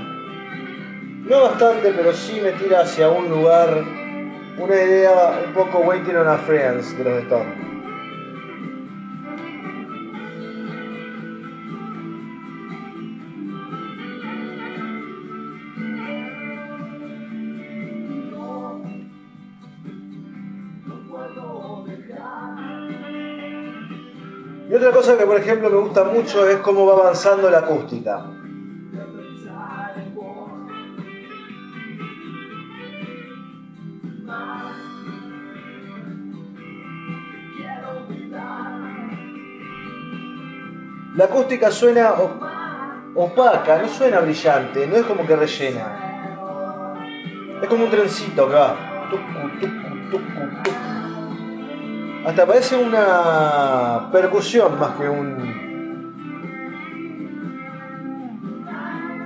no 1.30 1.44
bastante, 1.44 1.94
pero 1.94 2.12
sí 2.12 2.42
me 2.44 2.52
tira 2.52 2.82
hacia 2.82 3.08
un 3.08 3.30
lugar, 3.30 3.86
una 4.58 4.76
idea 4.76 5.40
un 5.48 5.54
poco 5.54 5.80
Waiting 5.80 6.18
on 6.18 6.28
a 6.28 6.38
Friends 6.40 6.98
de 6.98 7.04
los 7.06 7.24
Stones. 7.24 7.71
Cosa 25.02 25.18
que 25.18 25.26
por 25.26 25.38
ejemplo 25.38 25.68
me 25.68 25.78
gusta 25.78 26.04
mucho 26.04 26.48
es 26.48 26.58
cómo 26.58 26.86
va 26.86 26.94
avanzando 26.94 27.50
la 27.50 27.58
acústica. 27.58 28.24
La 41.16 41.26
acústica 41.26 41.72
suena 41.72 42.14
opaca, 43.16 43.82
no 43.82 43.88
suena 43.88 44.20
brillante, 44.20 44.86
no 44.86 44.98
es 44.98 45.06
como 45.08 45.26
que 45.26 45.36
rellena. 45.36 45.98
Es 47.60 47.68
como 47.68 47.86
un 47.86 47.90
trencito 47.90 48.48
que 48.48 48.54
va. 48.54 48.78
Hasta 52.26 52.46
parece 52.46 52.78
una 52.78 54.10
percusión 54.12 54.80
más 54.80 54.92
que 54.92 55.10
un. 55.10 55.72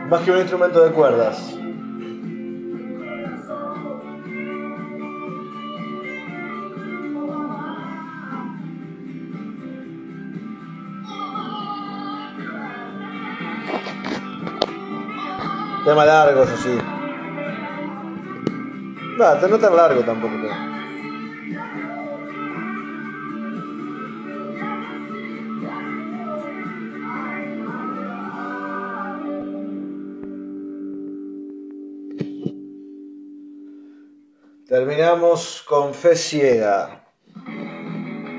más 0.09 0.21
que 0.21 0.31
un 0.31 0.37
instrumento 0.37 0.81
de 0.83 0.91
cuerdas. 0.91 1.55
Tema 15.83 16.05
largo, 16.05 16.43
eso 16.43 16.57
sí. 16.57 16.77
Va, 19.19 19.35
no 19.47 19.59
tan 19.59 19.75
largo 19.75 20.01
tampoco. 20.01 20.74
Terminamos 34.95 35.61
con 35.67 35.93
fe 35.93 36.15
ciega. 36.15 37.03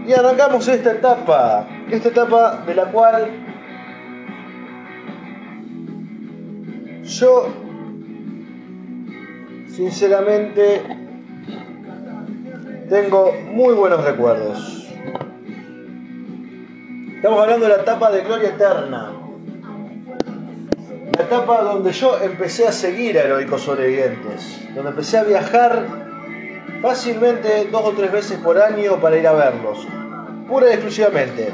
Y 0.07 0.13
arrancamos 0.15 0.67
esta 0.69 0.93
etapa, 0.93 1.69
esta 1.91 2.09
etapa 2.09 2.63
de 2.67 2.75
la 2.75 2.91
cual 2.91 3.29
yo 7.03 7.49
sinceramente 9.69 10.81
tengo 12.89 13.33
muy 13.53 13.75
buenos 13.75 14.03
recuerdos. 14.03 14.89
Estamos 17.17 17.39
hablando 17.39 17.67
de 17.67 17.77
la 17.77 17.83
etapa 17.83 18.11
de 18.11 18.23
Gloria 18.23 18.49
Eterna. 18.49 19.13
La 21.19 21.23
etapa 21.23 21.61
donde 21.61 21.93
yo 21.93 22.19
empecé 22.23 22.67
a 22.67 22.73
seguir 22.73 23.19
a 23.19 23.25
Heroicos 23.25 23.61
Sobrevivientes, 23.61 24.75
donde 24.75 24.89
empecé 24.89 25.19
a 25.19 25.25
viajar 25.25 26.06
fácilmente 26.83 27.69
dos 27.71 27.85
o 27.85 27.93
tres 27.93 28.13
veces 28.13 28.39
por 28.39 28.59
año 28.59 29.01
para 29.01 29.17
ir 29.17 29.27
a 29.27 29.33
verlos, 29.33 29.87
pura 30.49 30.69
y 30.69 30.73
exclusivamente. 30.73 31.53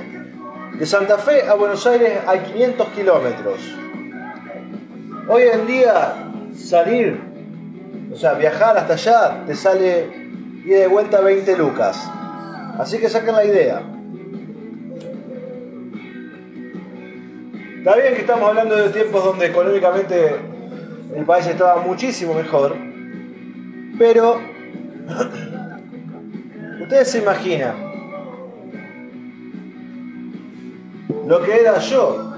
De 0.79 0.87
Santa 0.87 1.19
Fe 1.19 1.49
a 1.49 1.55
Buenos 1.55 1.87
Aires 1.87 2.19
hay 2.27 2.41
500 2.41 2.89
kilómetros. 2.89 3.61
Hoy 5.29 5.43
en 5.53 5.67
día 5.67 6.15
salir, 6.57 7.21
o 8.13 8.17
sea, 8.17 8.35
viajar 8.35 8.77
hasta 8.77 8.95
allá, 8.95 9.45
te 9.47 9.55
sale 9.55 10.07
y 10.65 10.69
de 10.69 10.87
vuelta 10.87 11.21
20 11.21 11.57
lucas. 11.57 12.11
Así 12.79 12.99
que 12.99 13.09
saquen 13.09 13.35
la 13.35 13.45
idea. 13.45 13.83
Está 17.79 17.97
bien 17.97 18.15
que 18.15 18.21
estamos 18.21 18.49
hablando 18.49 18.77
de 18.77 18.91
tiempos 18.91 19.25
donde 19.25 19.47
económicamente 19.47 20.37
el 21.17 21.25
país 21.25 21.47
estaba 21.47 21.83
muchísimo 21.83 22.33
mejor, 22.33 22.77
pero 23.99 24.52
ustedes 26.83 27.09
se 27.09 27.19
imaginan 27.19 27.93
lo 31.27 31.43
que 31.43 31.61
era 31.61 31.79
yo, 31.79 32.35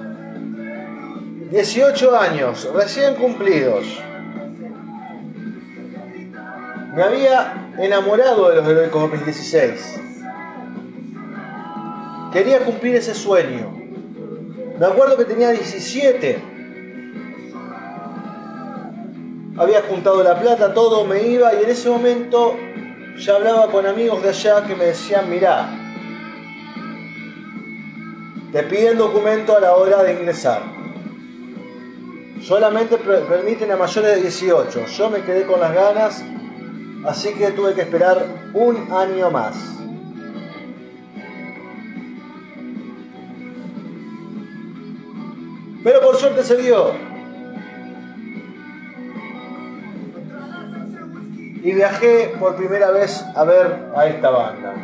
18 1.51 2.17
años, 2.17 2.69
recién 2.75 3.15
cumplidos. 3.15 3.85
Me 6.95 7.03
había 7.03 7.73
enamorado 7.79 8.51
de 8.51 8.57
los 8.57 8.69
heroicos 8.69 9.03
2016. 9.11 10.01
Quería 12.33 12.61
cumplir 12.61 12.97
ese 12.97 13.15
sueño. 13.15 13.73
Me 14.79 14.87
acuerdo 14.87 15.17
que 15.17 15.25
tenía 15.25 15.51
17. 15.51 16.54
Había 19.57 19.83
juntado 19.83 20.23
la 20.25 20.39
plata, 20.39 20.75
todo 20.75 21.05
me 21.05 21.23
iba 21.23 21.55
y 21.55 21.63
en 21.63 21.71
ese 21.71 21.89
momento 21.89 22.57
ya 23.17 23.37
hablaba 23.37 23.71
con 23.71 23.87
amigos 23.87 24.21
de 24.23 24.31
allá 24.31 24.65
que 24.65 24.75
me 24.75 24.87
decían, 24.87 25.31
mirá, 25.31 25.69
te 28.51 28.63
piden 28.65 28.99
documento 28.99 29.57
a 29.57 29.61
la 29.61 29.77
hora 29.77 30.03
de 30.03 30.15
ingresar. 30.15 30.63
Solamente 32.43 32.99
permiten 32.99 33.71
a 33.71 33.77
mayores 33.77 34.17
de 34.17 34.23
18. 34.23 34.87
Yo 34.87 35.11
me 35.11 35.23
quedé 35.23 35.47
con 35.47 35.61
las 35.61 35.73
ganas, 35.73 36.25
así 37.07 37.33
que 37.35 37.53
tuve 37.53 37.75
que 37.75 37.83
esperar 37.83 38.27
un 38.53 38.93
año 38.93 39.31
más. 39.31 39.55
Pero 45.85 46.01
por 46.01 46.17
suerte 46.17 46.43
se 46.43 46.57
dio. 46.57 47.14
Y 51.65 51.73
viajé 51.73 52.35
por 52.39 52.57
primera 52.57 52.91
vez 52.91 53.25
a 53.35 53.43
ver 53.43 53.87
a 53.97 54.07
esta 54.07 54.29
banda. 54.29 54.75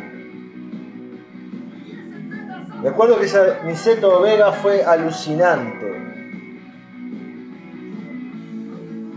Recuerdo 2.81 3.19
que 3.19 3.25
ese 3.25 3.57
Niceto 3.65 4.19
Vega 4.21 4.51
fue 4.51 4.83
alucinante. 4.83 6.01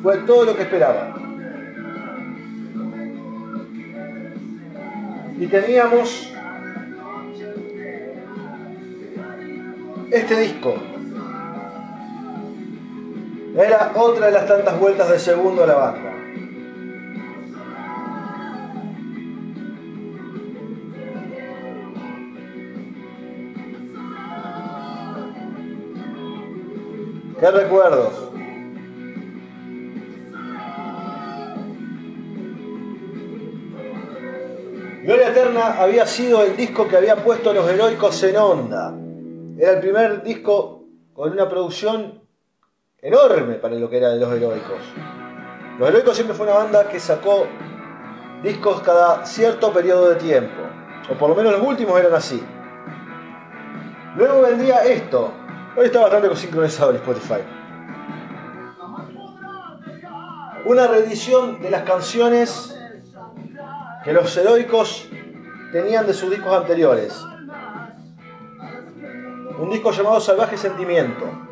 Fue 0.02 0.18
todo 0.18 0.44
lo 0.44 0.54
que 0.54 0.62
esperaba. 0.64 1.16
Y 5.38 5.46
teníamos 5.46 6.34
este 10.10 10.38
disco. 10.38 10.74
Era 13.56 13.92
otra 13.94 14.26
de 14.26 14.32
las 14.32 14.46
tantas 14.46 14.78
vueltas 14.78 15.08
de 15.08 15.18
segundo 15.18 15.64
a 15.64 15.66
la 15.66 15.74
banda. 15.76 16.03
¿Qué 27.44 27.50
recuerdos? 27.50 28.30
Gloria 35.02 35.28
Eterna 35.28 35.74
había 35.78 36.06
sido 36.06 36.42
el 36.42 36.56
disco 36.56 36.88
que 36.88 36.96
había 36.96 37.16
puesto 37.16 37.52
los 37.52 37.68
heroicos 37.68 38.22
en 38.22 38.38
onda. 38.38 38.94
Era 39.58 39.72
el 39.72 39.80
primer 39.80 40.22
disco 40.22 40.84
con 41.12 41.32
una 41.32 41.46
producción 41.46 42.22
enorme 43.02 43.56
para 43.56 43.74
lo 43.74 43.90
que 43.90 43.98
era 43.98 44.08
de 44.08 44.20
los 44.20 44.32
heroicos. 44.32 44.80
Los 45.78 45.88
heroicos 45.90 46.14
siempre 46.14 46.34
fue 46.34 46.46
una 46.46 46.56
banda 46.56 46.88
que 46.88 46.98
sacó 46.98 47.46
discos 48.42 48.80
cada 48.80 49.26
cierto 49.26 49.70
periodo 49.70 50.08
de 50.08 50.14
tiempo, 50.14 50.62
o 51.12 51.18
por 51.18 51.28
lo 51.28 51.34
menos 51.34 51.52
los 51.52 51.60
últimos 51.60 52.00
eran 52.00 52.14
así. 52.14 52.42
Luego 54.16 54.40
vendría 54.40 54.82
esto. 54.86 55.43
Hoy 55.76 55.86
está 55.86 56.02
bastante 56.02 56.36
sincronizado 56.36 56.90
el 56.90 56.96
Spotify. 56.96 57.42
Una 60.66 60.86
reedición 60.86 61.60
de 61.60 61.68
las 61.68 61.82
canciones 61.82 62.78
que 64.04 64.12
los 64.12 64.36
heroicos 64.36 65.08
tenían 65.72 66.06
de 66.06 66.14
sus 66.14 66.30
discos 66.30 66.56
anteriores. 66.56 67.20
Un 69.58 69.70
disco 69.70 69.90
llamado 69.90 70.20
Salvaje 70.20 70.56
Sentimiento. 70.56 71.43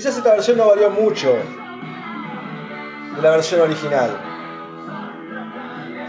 Quizás 0.00 0.16
esta 0.16 0.30
versión 0.30 0.56
no 0.56 0.66
varió 0.66 0.88
mucho 0.88 1.30
de 3.16 3.20
la 3.20 3.32
versión 3.32 3.60
original. 3.60 4.08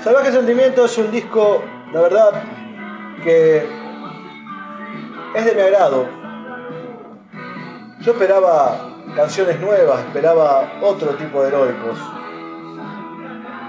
Salvaje 0.01 0.31
Sentimiento 0.31 0.85
es 0.85 0.97
un 0.97 1.11
disco, 1.11 1.61
la 1.91 1.99
verdad, 1.99 2.43
que 3.21 3.67
es 5.35 5.45
de 5.45 5.55
mi 5.55 5.59
agrado. 5.59 6.07
Yo 7.99 8.13
esperaba 8.13 8.93
canciones 9.13 9.59
nuevas, 9.59 9.99
esperaba 10.05 10.71
otro 10.81 11.09
tipo 11.15 11.41
de 11.41 11.49
heroicos. 11.49 11.99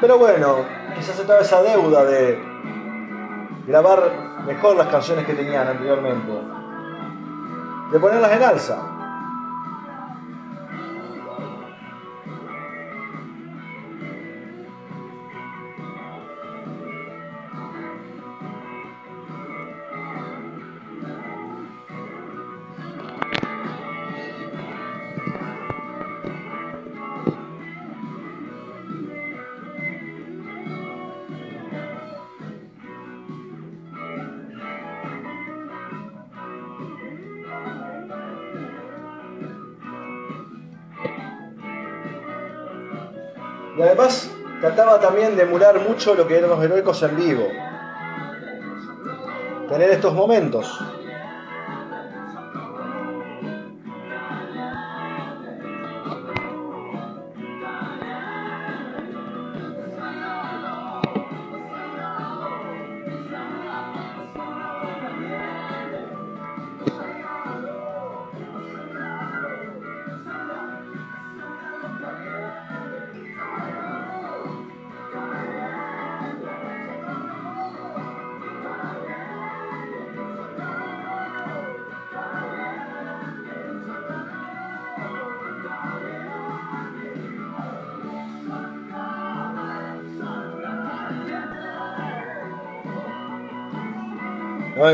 Pero 0.01 0.19
bueno, 0.19 0.59
quizás 0.95 1.19
estaba 1.19 1.41
esa 1.41 1.65
deuda 1.65 2.05
de 2.05 2.41
grabar 3.67 4.45
mejor 4.47 4.77
las 4.77 4.87
canciones 4.87 5.27
que 5.27 5.35
tenían 5.35 5.67
anteriormente, 5.67 6.33
de 7.91 7.99
ponerlas 7.99 8.31
en 8.31 8.43
alza. 8.45 9.02
Además 43.83 44.31
trataba 44.61 45.01
también 45.01 45.37
de 45.37 45.42
emular 45.42 45.81
mucho 45.81 46.14
lo 46.14 46.29
que 46.29 46.38
eran 46.38 46.51
los 46.51 46.62
heroicos 46.62 47.03
en 47.03 47.16
vivo. 47.16 47.49
Tener 49.68 49.90
estos 49.90 50.14
momentos. 50.14 50.79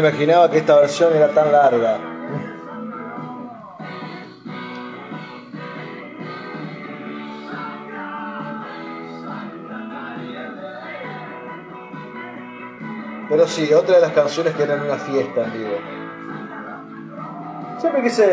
Me 0.01 0.09
imaginaba 0.09 0.51
que 0.51 0.59
esta 0.59 0.77
versión 0.77 1.15
era 1.15 1.29
tan 1.29 1.51
larga. 1.51 1.99
Pero 13.29 13.47
sí, 13.47 13.73
otra 13.75 13.97
de 13.97 14.01
las 14.01 14.13
canciones 14.13 14.55
que 14.55 14.63
eran 14.63 14.83
una 14.83 14.97
fiesta 14.97 15.45
en 15.45 15.53
vivo. 15.53 15.77
Siempre 17.79 18.03
quise 18.03 18.25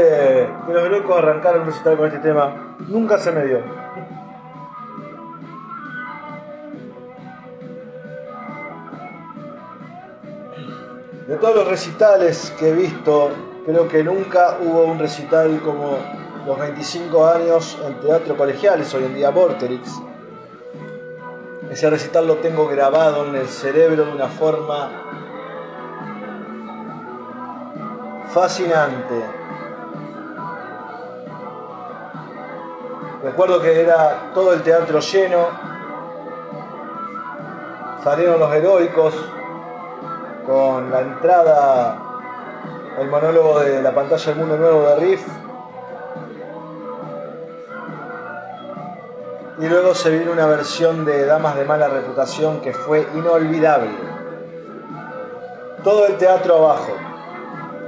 que 0.66 0.74
los 0.74 0.86
heroicos 0.86 1.18
arrancaran 1.18 1.62
un 1.62 1.68
recital 1.68 1.98
con 1.98 2.08
este 2.08 2.20
tema. 2.20 2.76
Nunca 2.88 3.18
se 3.18 3.32
me 3.32 3.46
dio. 3.46 3.60
De 11.28 11.38
todos 11.38 11.56
los 11.56 11.68
recitales 11.68 12.54
que 12.60 12.70
he 12.70 12.74
visto, 12.74 13.32
creo 13.66 13.88
que 13.88 14.04
nunca 14.04 14.60
hubo 14.62 14.84
un 14.84 15.00
recital 15.00 15.60
como 15.64 15.98
los 16.46 16.60
25 16.60 17.26
años 17.26 17.80
en 17.84 18.00
teatro 18.00 18.38
colegiales, 18.38 18.94
hoy 18.94 19.06
en 19.06 19.16
día 19.16 19.32
Vorterix. 19.32 19.90
Ese 21.72 21.90
recital 21.90 22.28
lo 22.28 22.36
tengo 22.36 22.68
grabado 22.68 23.26
en 23.26 23.34
el 23.38 23.48
cerebro 23.48 24.06
de 24.06 24.12
una 24.12 24.28
forma 24.28 24.92
fascinante. 28.32 29.26
Recuerdo 33.24 33.60
que 33.64 33.82
era 33.82 34.30
todo 34.36 34.54
el 34.54 34.62
teatro 34.62 35.00
lleno, 35.00 35.48
salieron 38.04 38.40
los 38.40 38.54
heroicos, 38.54 39.16
con 40.46 40.92
la 40.92 41.02
entrada, 41.02 41.98
el 43.00 43.10
monólogo 43.10 43.60
de 43.60 43.82
la 43.82 43.94
pantalla 43.94 44.26
del 44.26 44.36
mundo 44.36 44.58
nuevo 44.58 44.84
de 44.84 44.96
Riff. 44.98 45.28
Y 49.58 49.68
luego 49.68 49.96
se 49.96 50.10
vino 50.12 50.32
una 50.32 50.46
versión 50.48 51.06
de 51.06 51.26
Damas 51.26 51.56
de 51.56 51.66
mala 51.66 51.88
reputación 51.88 52.60
que 52.62 52.74
fue 52.74 53.08
inolvidable. 53.16 53.92
Todo 55.84 56.08
el 56.08 56.18
teatro 56.18 56.58
abajo. 56.58 56.94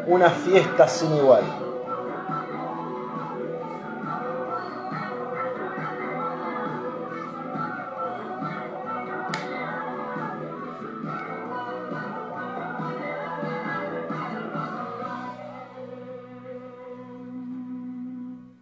Una 0.08 0.30
fiesta 0.30 0.88
sin 0.88 1.14
igual. 1.16 1.44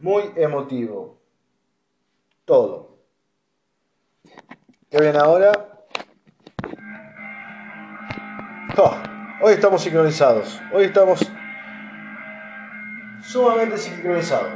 Muy 0.05 0.31
emotivo. 0.35 1.19
Todo. 2.45 2.99
¿Qué 4.91 4.99
ven 4.99 5.15
ahora? 5.15 5.51
Oh, 8.77 8.95
hoy 9.41 9.53
estamos 9.53 9.81
sincronizados. 9.81 10.61
Hoy 10.71 10.83
estamos 10.83 11.27
sumamente 13.23 13.79
sincronizados. 13.79 14.53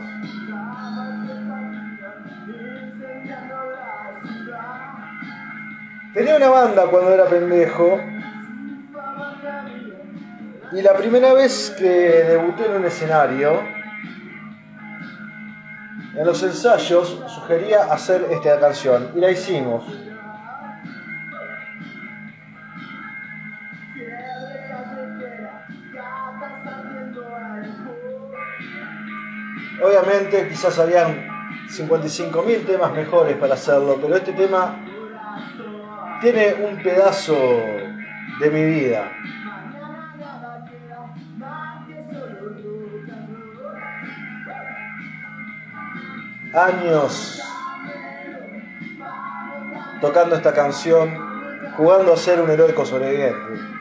Tenía 6.14 6.36
una 6.36 6.50
banda 6.50 6.86
cuando 6.92 7.12
era 7.12 7.26
pendejo. 7.26 8.00
Y 10.74 10.82
la 10.84 10.94
primera 10.94 11.34
vez 11.34 11.76
que 11.76 11.90
debuté 11.90 12.68
en 12.68 12.74
un 12.74 12.86
escenario, 12.86 13.79
en 16.20 16.26
los 16.26 16.44
ensayos 16.44 17.18
sugería 17.34 17.84
hacer 17.84 18.28
esta 18.30 18.60
canción 18.60 19.14
y 19.16 19.22
la 19.22 19.32
hicimos. 19.32 19.86
Obviamente 29.82 30.50
quizás 30.50 30.78
habían 30.78 31.26
55.000 31.70 32.66
temas 32.66 32.92
mejores 32.92 33.38
para 33.38 33.54
hacerlo, 33.54 33.98
pero 34.02 34.18
este 34.18 34.34
tema 34.34 34.78
tiene 36.20 36.54
un 36.56 36.84
pedazo 36.84 37.34
de 38.42 38.50
mi 38.52 38.66
vida. 38.66 39.10
Años 46.54 47.42
tocando 50.02 50.36
esta 50.36 50.54
canción, 50.54 51.14
jugando 51.76 52.14
a 52.14 52.18
ser 52.18 52.42
un 52.42 52.50
heroico 52.50 52.86
sobreviviente. 52.86 53.79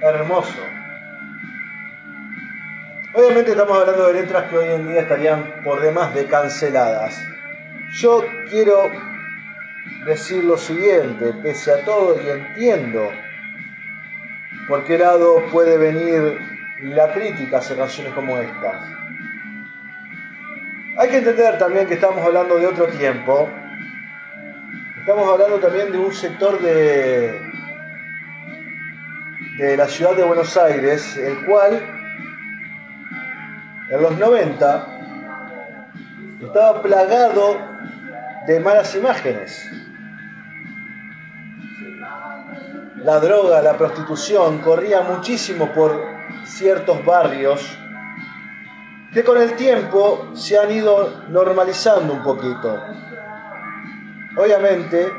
Hermoso. 0.00 0.60
Obviamente 3.12 3.50
estamos 3.50 3.76
hablando 3.76 4.06
de 4.06 4.12
letras 4.14 4.48
que 4.48 4.56
hoy 4.56 4.68
en 4.68 4.88
día 4.88 5.00
estarían 5.00 5.62
por 5.64 5.80
demás 5.80 6.14
de 6.14 6.26
canceladas. 6.26 7.20
Yo 7.92 8.24
quiero 8.48 8.90
decir 10.06 10.44
lo 10.44 10.56
siguiente, 10.56 11.34
pese 11.42 11.72
a 11.72 11.84
todo 11.84 12.20
y 12.22 12.28
entiendo 12.28 13.10
por 14.68 14.84
qué 14.84 14.96
lado 14.96 15.42
puede 15.50 15.76
venir 15.76 16.38
la 16.82 17.12
crítica 17.12 17.58
hacia 17.58 17.76
canciones 17.76 18.14
como 18.14 18.38
estas. 18.38 18.76
Hay 20.96 21.08
que 21.08 21.18
entender 21.18 21.58
también 21.58 21.86
que 21.86 21.94
estamos 21.94 22.24
hablando 22.24 22.58
de 22.58 22.66
otro 22.66 22.86
tiempo. 22.86 23.48
Estamos 25.00 25.28
hablando 25.28 25.58
también 25.58 25.90
de 25.90 25.98
un 25.98 26.12
sector 26.12 26.60
de, 26.60 27.49
de 29.58 29.76
la 29.76 29.86
ciudad 29.88 30.16
de 30.16 30.24
Buenos 30.24 30.56
Aires, 30.56 31.16
el 31.16 31.44
cual 31.44 31.80
en 33.90 34.02
los 34.02 34.18
90 34.18 34.86
estaba 36.42 36.82
plagado 36.82 37.58
de 38.46 38.60
malas 38.60 38.94
imágenes. 38.94 39.70
La 43.04 43.18
droga, 43.18 43.62
la 43.62 43.76
prostitución 43.76 44.58
corría 44.58 45.00
muchísimo 45.02 45.72
por 45.72 46.04
ciertos 46.44 47.04
barrios 47.04 47.78
que 49.12 49.24
con 49.24 49.40
el 49.40 49.54
tiempo 49.56 50.30
se 50.34 50.58
han 50.58 50.70
ido 50.70 51.24
normalizando 51.28 52.12
un 52.12 52.22
poquito. 52.22 52.80
Obviamente, 54.36 55.10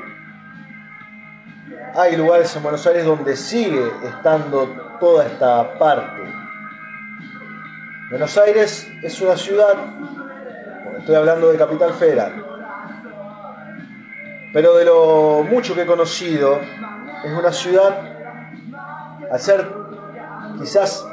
hay 1.95 2.15
lugares 2.15 2.55
en 2.55 2.63
Buenos 2.63 2.85
Aires 2.87 3.05
donde 3.05 3.35
sigue 3.35 3.91
estando 4.03 4.67
toda 4.99 5.25
esta 5.25 5.77
parte. 5.77 6.21
Buenos 8.09 8.37
Aires 8.37 8.89
es 9.01 9.21
una 9.21 9.35
ciudad, 9.37 9.75
estoy 10.99 11.15
hablando 11.15 11.51
de 11.51 11.57
Capital 11.57 11.93
Federal, 11.93 12.45
pero 14.53 14.75
de 14.75 14.85
lo 14.85 15.45
mucho 15.49 15.73
que 15.75 15.83
he 15.83 15.85
conocido, 15.85 16.59
es 17.23 17.31
una 17.31 17.51
ciudad, 17.51 18.01
al 19.31 19.39
ser 19.39 19.67
quizás 20.59 21.05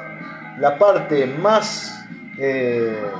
la 0.59 0.77
parte 0.79 1.27
más 1.27 2.05
eh, 2.37 3.11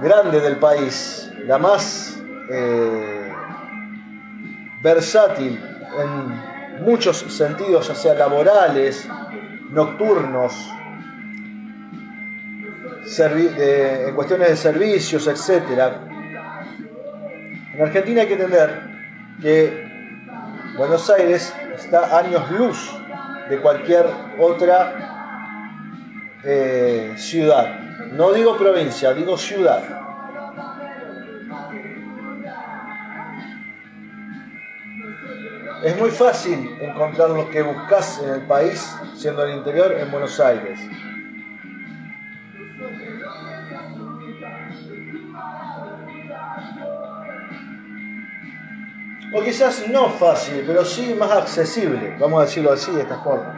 grande 0.00 0.40
del 0.40 0.56
país, 0.56 1.32
la 1.46 1.58
más 1.58 2.20
eh, 2.50 3.19
versátil 4.82 5.60
en 5.98 6.84
muchos 6.84 7.18
sentidos, 7.18 7.88
ya 7.88 7.94
sea 7.94 8.14
laborales, 8.14 9.08
nocturnos, 9.70 10.54
en 13.18 14.14
cuestiones 14.14 14.48
de 14.50 14.56
servicios, 14.56 15.26
etc. 15.26 15.94
En 17.74 17.82
Argentina 17.82 18.22
hay 18.22 18.28
que 18.28 18.34
entender 18.34 18.90
que 19.40 19.90
Buenos 20.76 21.10
Aires 21.10 21.52
está 21.74 22.18
años 22.18 22.50
luz 22.50 22.96
de 23.48 23.60
cualquier 23.60 24.06
otra 24.38 25.10
eh, 26.44 27.14
ciudad. 27.16 27.80
No 28.12 28.32
digo 28.32 28.56
provincia, 28.56 29.12
digo 29.12 29.36
ciudad. 29.36 29.99
Es 35.82 35.98
muy 35.98 36.10
fácil 36.10 36.76
encontrar 36.78 37.30
lo 37.30 37.48
que 37.48 37.62
buscas 37.62 38.20
en 38.22 38.28
el 38.28 38.42
país, 38.42 38.94
siendo 39.16 39.44
el 39.44 39.56
interior, 39.56 39.92
en 39.92 40.10
Buenos 40.10 40.38
Aires. 40.38 40.78
O 49.32 49.42
quizás 49.42 49.88
no 49.88 50.10
fácil, 50.10 50.64
pero 50.66 50.84
sí 50.84 51.14
más 51.18 51.30
accesible, 51.30 52.14
vamos 52.18 52.42
a 52.42 52.44
decirlo 52.44 52.72
así, 52.72 52.90
de 52.92 53.02
esta 53.02 53.18
forma. 53.22 53.56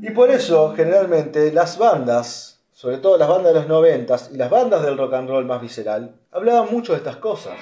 Y 0.00 0.10
por 0.10 0.30
eso, 0.30 0.72
generalmente, 0.74 1.52
las 1.52 1.76
bandas, 1.76 2.53
sobre 2.84 2.98
todo 2.98 3.16
las 3.16 3.28
bandas 3.28 3.54
de 3.54 3.60
los 3.60 3.66
noventas 3.66 4.30
y 4.30 4.36
las 4.36 4.50
bandas 4.50 4.82
del 4.82 4.98
rock 4.98 5.14
and 5.14 5.30
roll 5.30 5.46
más 5.46 5.58
visceral, 5.58 6.16
hablaban 6.30 6.70
mucho 6.70 6.92
de 6.92 6.98
estas 6.98 7.16
cosas. 7.16 7.56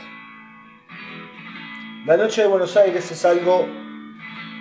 La 2.04 2.16
noche 2.16 2.42
de 2.42 2.48
Buenos 2.48 2.76
Aires 2.76 3.08
es 3.08 3.24
algo 3.24 3.64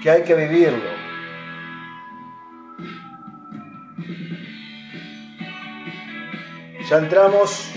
que 0.04 0.12
hay 0.12 0.22
que 0.22 0.36
vivirlo. 0.36 1.02
ya 6.88 6.98
entramos 6.98 7.72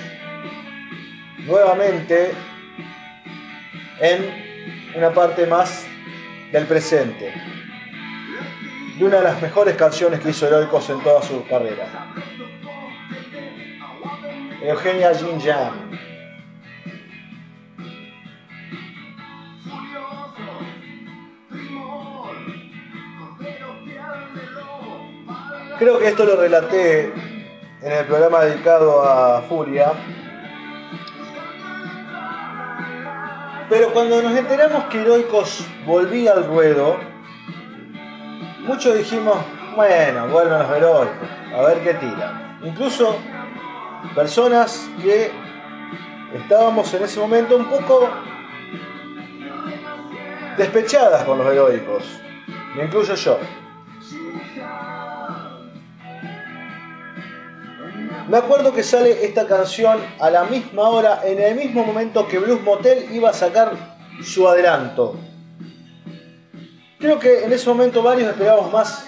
nuevamente 1.47 2.33
en 3.99 4.93
una 4.95 5.11
parte 5.11 5.47
más 5.47 5.87
del 6.53 6.67
presente, 6.67 7.33
de 8.99 9.05
una 9.07 9.19
de 9.19 9.25
las 9.25 9.41
mejores 9.41 9.75
canciones 9.75 10.21
que 10.21 10.29
hizo 10.29 10.47
Heroicos 10.47 10.91
en 10.91 11.01
toda 11.01 11.23
su 11.23 11.47
carrera. 11.47 12.34
Eugenia 14.67 15.13
Jin 15.13 15.39
Creo 25.79 25.99
que 25.99 26.09
esto 26.09 26.25
lo 26.25 26.37
relaté 26.37 27.13
en 27.83 27.93
el 27.93 28.07
programa 28.07 28.41
dedicado 28.45 29.03
a 29.03 29.43
Furia. 29.43 29.93
Pero 33.69 33.93
cuando 33.93 34.23
nos 34.23 34.35
enteramos 34.35 34.85
que 34.85 35.03
Heroicos 35.03 35.67
volvía 35.85 36.33
al 36.33 36.47
ruedo, 36.47 36.97
muchos 38.61 38.97
dijimos, 38.97 39.37
bueno, 39.77 40.29
vuelven 40.29 40.59
los 40.59 40.71
heroicos, 40.71 41.29
a 41.55 41.63
ver 41.63 41.81
qué 41.81 41.95
tira. 41.95 42.59
Incluso 42.63 43.19
personas 44.15 44.89
que 45.03 45.31
estábamos 46.35 46.93
en 46.95 47.05
ese 47.05 47.21
momento 47.21 47.57
un 47.57 47.67
poco 47.67 48.09
despechadas 50.57 51.25
con 51.25 51.39
los 51.39 51.47
heroicos, 51.47 52.05
me 52.77 52.85
incluyo 52.85 53.15
yo. 53.15 53.39
Me 58.29 58.39
acuerdo 58.39 58.73
que 58.73 58.83
sale 58.83 59.25
esta 59.25 59.47
canción 59.47 59.99
a 60.19 60.31
la 60.31 60.45
misma 60.45 60.89
hora, 60.89 61.21
en 61.25 61.39
el 61.41 61.57
mismo 61.57 61.85
momento 61.85 62.27
que 62.27 62.39
Blues 62.39 62.63
Motel 62.63 63.15
iba 63.15 63.31
a 63.31 63.35
sacar 63.35 63.73
su 64.23 64.49
adelanto. 64.49 65.17
Creo 66.99 67.19
que 67.19 67.45
en 67.45 67.53
ese 67.53 67.69
momento 67.69 68.03
varios 68.03 68.31
esperábamos 68.31 68.73
más 68.73 69.07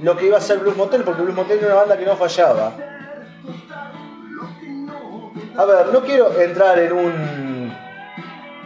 lo 0.00 0.16
que 0.16 0.26
iba 0.26 0.38
a 0.38 0.40
ser 0.40 0.58
Blues 0.58 0.76
Motel, 0.76 1.02
porque 1.02 1.22
Blues 1.22 1.34
Motel 1.34 1.58
era 1.58 1.66
una 1.66 1.74
banda 1.74 1.98
que 1.98 2.06
no 2.06 2.16
fallaba. 2.16 2.91
A 5.56 5.64
ver, 5.64 5.86
no 5.92 6.00
quiero 6.00 6.40
entrar 6.40 6.78
en 6.78 6.92
un 6.92 7.76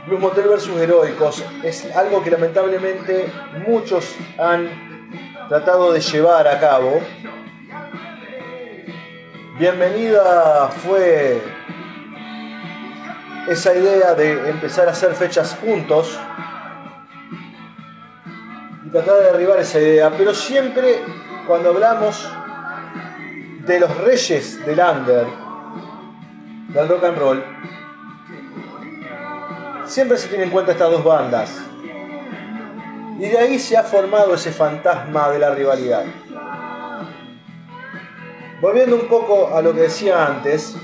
Blues 0.07 0.20
Motel 0.20 0.49
versus 0.49 0.81
Heroicos. 0.81 1.44
Es 1.62 1.85
algo 1.96 2.22
que 2.22 2.31
lamentablemente 2.31 3.27
muchos 3.66 4.14
han 4.38 4.68
tratado 5.49 5.92
de 5.92 6.01
llevar 6.01 6.46
a 6.46 6.59
cabo 6.61 7.01
bienvenida 9.59 10.68
fue 10.68 11.40
esa 13.49 13.75
idea 13.75 14.14
de 14.14 14.51
empezar 14.51 14.87
a 14.87 14.90
hacer 14.90 15.14
fechas 15.14 15.57
juntos 15.62 16.18
y 18.85 18.90
tratar 18.90 19.14
de 19.14 19.25
derribar 19.33 19.59
esa 19.61 19.81
idea, 19.81 20.11
pero 20.11 20.35
siempre 20.35 21.01
cuando 21.46 21.70
hablamos 21.70 22.29
de 23.66 23.80
los 23.80 23.97
reyes 23.99 24.64
del 24.66 24.78
under, 24.78 25.26
del 26.77 26.89
rock 26.89 27.05
and 27.05 27.18
roll, 27.18 27.45
siempre 29.87 30.18
se 30.18 30.29
tiene 30.29 30.45
en 30.45 30.51
cuenta 30.51 30.72
estas 30.72 30.91
dos 30.91 31.03
bandas. 31.03 31.59
Y 33.18 33.29
de 33.29 33.39
ahí 33.39 33.59
se 33.59 33.79
ha 33.79 33.83
formado 33.83 34.35
ese 34.35 34.53
fantasma 34.53 35.31
de 35.31 35.39
la 35.39 35.55
rivalidad. 35.55 36.05
Volviendo 38.61 38.97
un 38.97 39.09
poco 39.09 39.57
a 39.57 39.62
lo 39.62 39.72
que 39.72 39.83
decía 39.83 40.27
antes, 40.27 40.77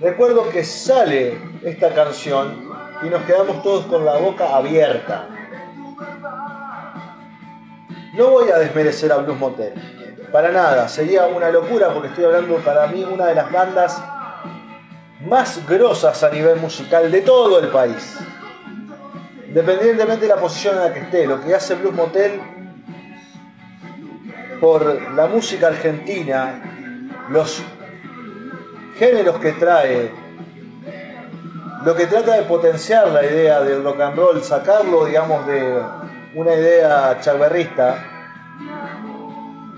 recuerdo 0.00 0.50
que 0.50 0.64
sale 0.64 1.38
esta 1.62 1.94
canción 1.94 2.70
y 3.02 3.06
nos 3.06 3.22
quedamos 3.22 3.62
todos 3.62 3.86
con 3.86 4.04
la 4.04 4.16
boca 4.16 4.54
abierta. 4.54 5.28
No 8.14 8.28
voy 8.28 8.50
a 8.50 8.58
desmerecer 8.58 9.10
a 9.12 9.16
Blues 9.16 9.38
Motel, 9.38 9.72
para 10.30 10.52
nada, 10.52 10.88
sería 10.88 11.26
una 11.26 11.50
locura 11.50 11.92
porque 11.94 12.08
estoy 12.08 12.26
hablando 12.26 12.56
para 12.56 12.86
mí 12.88 13.02
una 13.04 13.26
de 13.26 13.34
las 13.34 13.50
bandas 13.50 14.02
más 15.26 15.66
grosas 15.66 16.22
a 16.22 16.30
nivel 16.30 16.58
musical 16.58 17.10
de 17.10 17.20
todo 17.20 17.58
el 17.60 17.68
país. 17.68 18.18
Independientemente 19.46 20.26
de 20.26 20.34
la 20.34 20.40
posición 20.40 20.76
en 20.76 20.82
la 20.82 20.92
que 20.92 21.00
esté, 21.00 21.26
lo 21.26 21.40
que 21.40 21.54
hace 21.54 21.74
Blues 21.74 21.94
Motel 21.94 22.40
por 24.60 25.12
la 25.12 25.26
música 25.26 25.68
argentina, 25.68 26.62
los 27.28 27.62
géneros 28.96 29.38
que 29.38 29.52
trae, 29.52 30.10
lo 31.84 31.94
que 31.94 32.06
trata 32.06 32.36
de 32.36 32.42
potenciar 32.42 33.08
la 33.08 33.24
idea 33.24 33.60
del 33.60 33.82
rock 33.82 34.40
sacarlo, 34.42 35.04
digamos, 35.04 35.46
de 35.46 35.82
una 36.34 36.54
idea 36.54 37.18
charberrista, 37.20 38.06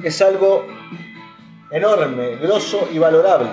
es 0.02 0.20
algo 0.20 0.66
enorme, 1.70 2.36
grosso 2.36 2.88
y 2.92 2.98
valorable. 2.98 3.48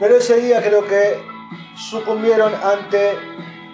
Pero 0.00 0.16
ese 0.16 0.36
día 0.40 0.62
creo 0.62 0.86
que 0.86 1.22
sucumbieron 1.76 2.52
ante 2.54 3.12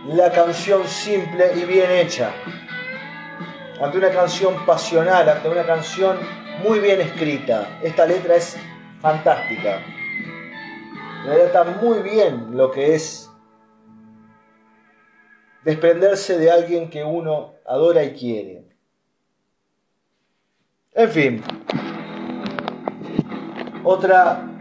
la 0.08 0.30
canción 0.32 0.86
simple 0.86 1.52
y 1.56 1.64
bien 1.64 1.90
hecha 1.90 2.34
ante 3.80 3.98
una 3.98 4.10
canción 4.10 4.64
pasional, 4.64 5.28
ante 5.28 5.48
una 5.48 5.64
canción 5.64 6.18
muy 6.62 6.78
bien 6.80 7.00
escrita. 7.00 7.78
Esta 7.82 8.06
letra 8.06 8.36
es 8.36 8.56
fantástica. 9.00 9.82
Relata 11.24 11.64
muy 11.64 12.00
bien 12.00 12.56
lo 12.56 12.70
que 12.70 12.94
es 12.94 13.30
desprenderse 15.64 16.38
de 16.38 16.50
alguien 16.50 16.88
que 16.88 17.04
uno 17.04 17.54
adora 17.66 18.02
y 18.04 18.14
quiere. 18.14 18.64
En 20.94 21.10
fin, 21.10 21.42
Otra 23.88 24.55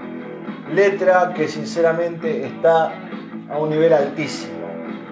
letra 0.74 1.34
que 1.34 1.48
sinceramente 1.48 2.46
está 2.46 2.92
a 3.50 3.58
un 3.58 3.70
nivel 3.70 3.94
altísimo. 3.94 4.66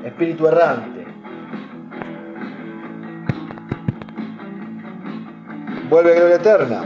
Espíritu 0.04 0.48
errante. 0.48 1.06
Vuelve 5.90 6.16
Gloria 6.16 6.36
Eterna. 6.36 6.82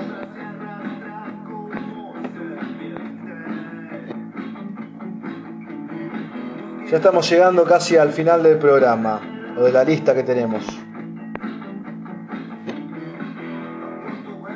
Ya 6.89 6.97
estamos 6.97 7.30
llegando 7.30 7.65
casi 7.65 7.97
al 7.97 8.13
final 8.13 8.43
del 8.43 8.57
programa, 8.57 9.20
o 9.57 9.63
de 9.63 9.72
la 9.74 9.84
lista 9.84 10.13
que 10.15 10.24
tenemos. 10.24 10.65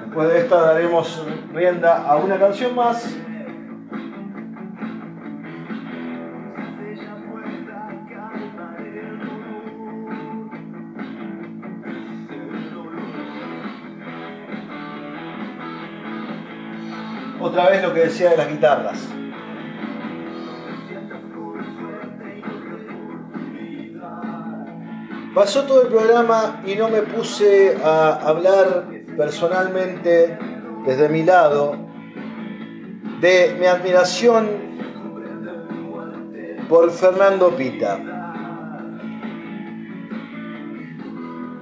Después 0.05 0.29
de 0.29 0.39
esta 0.39 0.61
daremos 0.61 1.25
rienda 1.53 2.03
a 2.07 2.15
una 2.15 2.39
canción 2.39 2.73
más. 2.73 3.17
Otra 17.41 17.69
vez 17.69 17.81
lo 17.81 17.91
que 17.91 18.01
decía 18.01 18.29
de 18.29 18.37
las 18.37 18.49
guitarras. 18.49 18.99
Pasó 25.33 25.63
todo 25.63 25.81
el 25.83 25.87
programa 25.87 26.61
y 26.65 26.75
no 26.75 26.89
me 26.89 27.01
puse 27.01 27.77
a 27.83 28.13
hablar 28.27 28.85
personalmente 29.17 30.37
desde 30.85 31.09
mi 31.09 31.23
lado 31.23 31.77
de 33.21 33.55
mi 33.59 33.65
admiración 33.65 34.47
por 36.69 36.91
Fernando 36.91 37.55
Pita. 37.55 37.97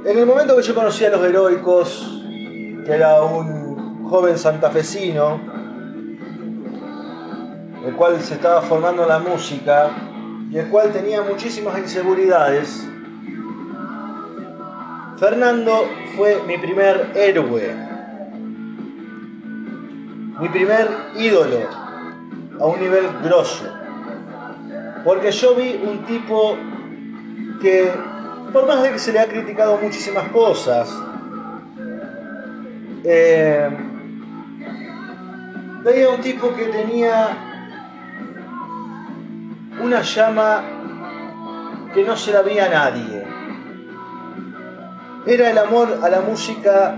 En 0.06 0.18
el 0.18 0.26
momento 0.26 0.56
que 0.58 0.64
yo 0.64 0.76
conocí 0.76 1.06
a 1.06 1.12
los 1.12 1.24
heroicos, 1.24 2.24
que 2.86 2.92
era 2.92 3.22
un 3.22 4.10
joven 4.10 4.38
santafesino, 4.38 5.49
el 7.86 7.96
cual 7.96 8.22
se 8.22 8.36
estaba 8.36 8.62
formando 8.62 9.06
la 9.06 9.20
música 9.20 9.90
y 10.52 10.58
el 10.58 10.68
cual 10.70 10.92
tenía 10.92 11.22
muchísimas 11.22 11.78
inseguridades, 11.78 12.88
Fernando 15.18 15.88
fue 16.16 16.42
mi 16.48 16.58
primer 16.58 17.12
héroe, 17.16 17.76
mi 20.40 20.50
primer 20.50 20.88
ídolo 21.18 21.60
a 22.60 22.66
un 22.66 22.80
nivel 22.80 23.06
grosso. 23.24 23.66
Porque 25.04 25.32
yo 25.32 25.56
vi 25.56 25.82
un 25.84 26.06
tipo 26.06 26.58
que, 27.62 27.92
por 28.52 28.68
más 28.68 28.82
de 28.84 28.92
que 28.92 29.00
se 29.00 29.14
le 29.14 29.20
ha 29.20 29.28
criticado 29.28 29.78
muchísimas 29.78 30.30
cosas, 30.30 30.90
eh, 33.04 33.70
veía 35.84 36.10
un 36.10 36.22
tipo 36.22 36.54
que 36.56 36.66
tenía 36.66 37.49
una 39.82 40.02
llama 40.02 40.64
que 41.94 42.04
no 42.04 42.16
se 42.16 42.32
la 42.32 42.42
veía 42.42 42.66
a 42.66 42.70
nadie 42.70 43.40
era 45.26 45.52
el 45.52 45.58
amor 45.58 46.00
a 46.02 46.10
la 46.10 46.22
música 46.22 46.96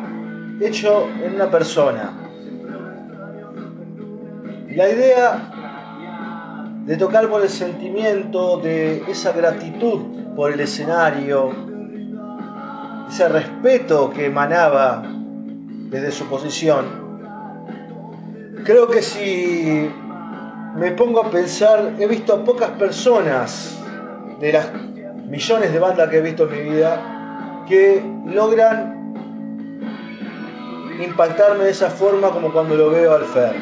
hecho 0.60 1.10
en 1.24 1.36
una 1.36 1.50
persona. 1.50 2.14
La 4.70 4.90
idea 4.90 5.52
de 6.86 6.98
tocar 6.98 7.28
por 7.30 7.42
el 7.42 7.50
sentimiento, 7.50 8.58
de 8.58 9.04
esa 9.08 9.34
gratitud 9.34 10.34
por 10.36 10.54
el 10.54 10.60
escenario, 10.62 11.52
ese 13.10 13.28
respeto 13.28 14.12
que 14.12 14.28
emanaba 14.28 15.04
desde 15.90 16.12
su 16.12 16.26
posición, 16.28 16.86
creo 18.64 18.88
que 18.88 19.02
si 19.02 19.92
me 20.82 20.92
pongo 20.94 21.22
a 21.22 21.30
pensar, 21.30 21.94
he 22.00 22.08
visto 22.08 22.34
a 22.34 22.44
pocas 22.44 22.72
personas 22.72 23.78
de 24.40 24.52
las 24.52 24.68
millones 25.28 25.72
de 25.72 25.78
bandas 25.78 26.10
que 26.10 26.18
he 26.18 26.22
visto 26.22 26.50
en 26.50 26.52
mi 26.52 26.72
vida 26.72 27.64
que 27.68 28.04
logran 28.26 29.14
impactarme 31.00 31.66
de 31.66 31.70
esa 31.70 31.92
forma 31.92 32.32
como 32.32 32.52
cuando 32.52 32.76
lo 32.76 32.90
veo 32.90 33.14
al 33.14 33.26
Fer. 33.26 33.56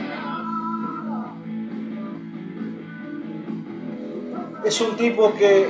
Es 4.64 4.80
un 4.80 4.96
tipo 4.96 5.34
que 5.34 5.70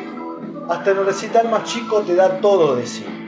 hasta 0.69 0.91
en 0.91 0.97
el 0.99 1.05
recital 1.07 1.49
más 1.49 1.63
chico 1.63 2.01
te 2.01 2.13
da 2.13 2.39
todo 2.41 2.75
de 2.75 2.85
sí. 2.85 3.18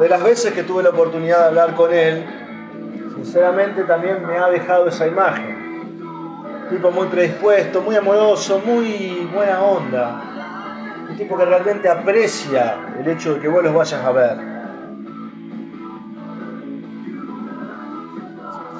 De 0.00 0.08
las 0.08 0.22
veces 0.22 0.54
que 0.54 0.62
tuve 0.62 0.82
la 0.82 0.88
oportunidad 0.88 1.40
de 1.40 1.44
hablar 1.48 1.74
con 1.74 1.92
él, 1.92 2.24
sinceramente 3.16 3.84
también 3.84 4.26
me 4.26 4.38
ha 4.38 4.48
dejado 4.48 4.88
esa 4.88 5.06
imagen. 5.06 5.60
tipo 6.70 6.90
muy 6.90 7.06
predispuesto, 7.08 7.82
muy 7.82 7.96
amoroso, 7.96 8.62
muy 8.64 9.28
buena 9.30 9.60
onda. 9.60 10.22
Un 11.10 11.16
tipo 11.18 11.36
que 11.36 11.44
realmente 11.44 11.86
aprecia 11.86 12.76
el 12.98 13.08
hecho 13.08 13.34
de 13.34 13.40
que 13.40 13.48
vos 13.48 13.62
los 13.62 13.74
vayas 13.74 14.02
a 14.02 14.12
ver. 14.12 14.36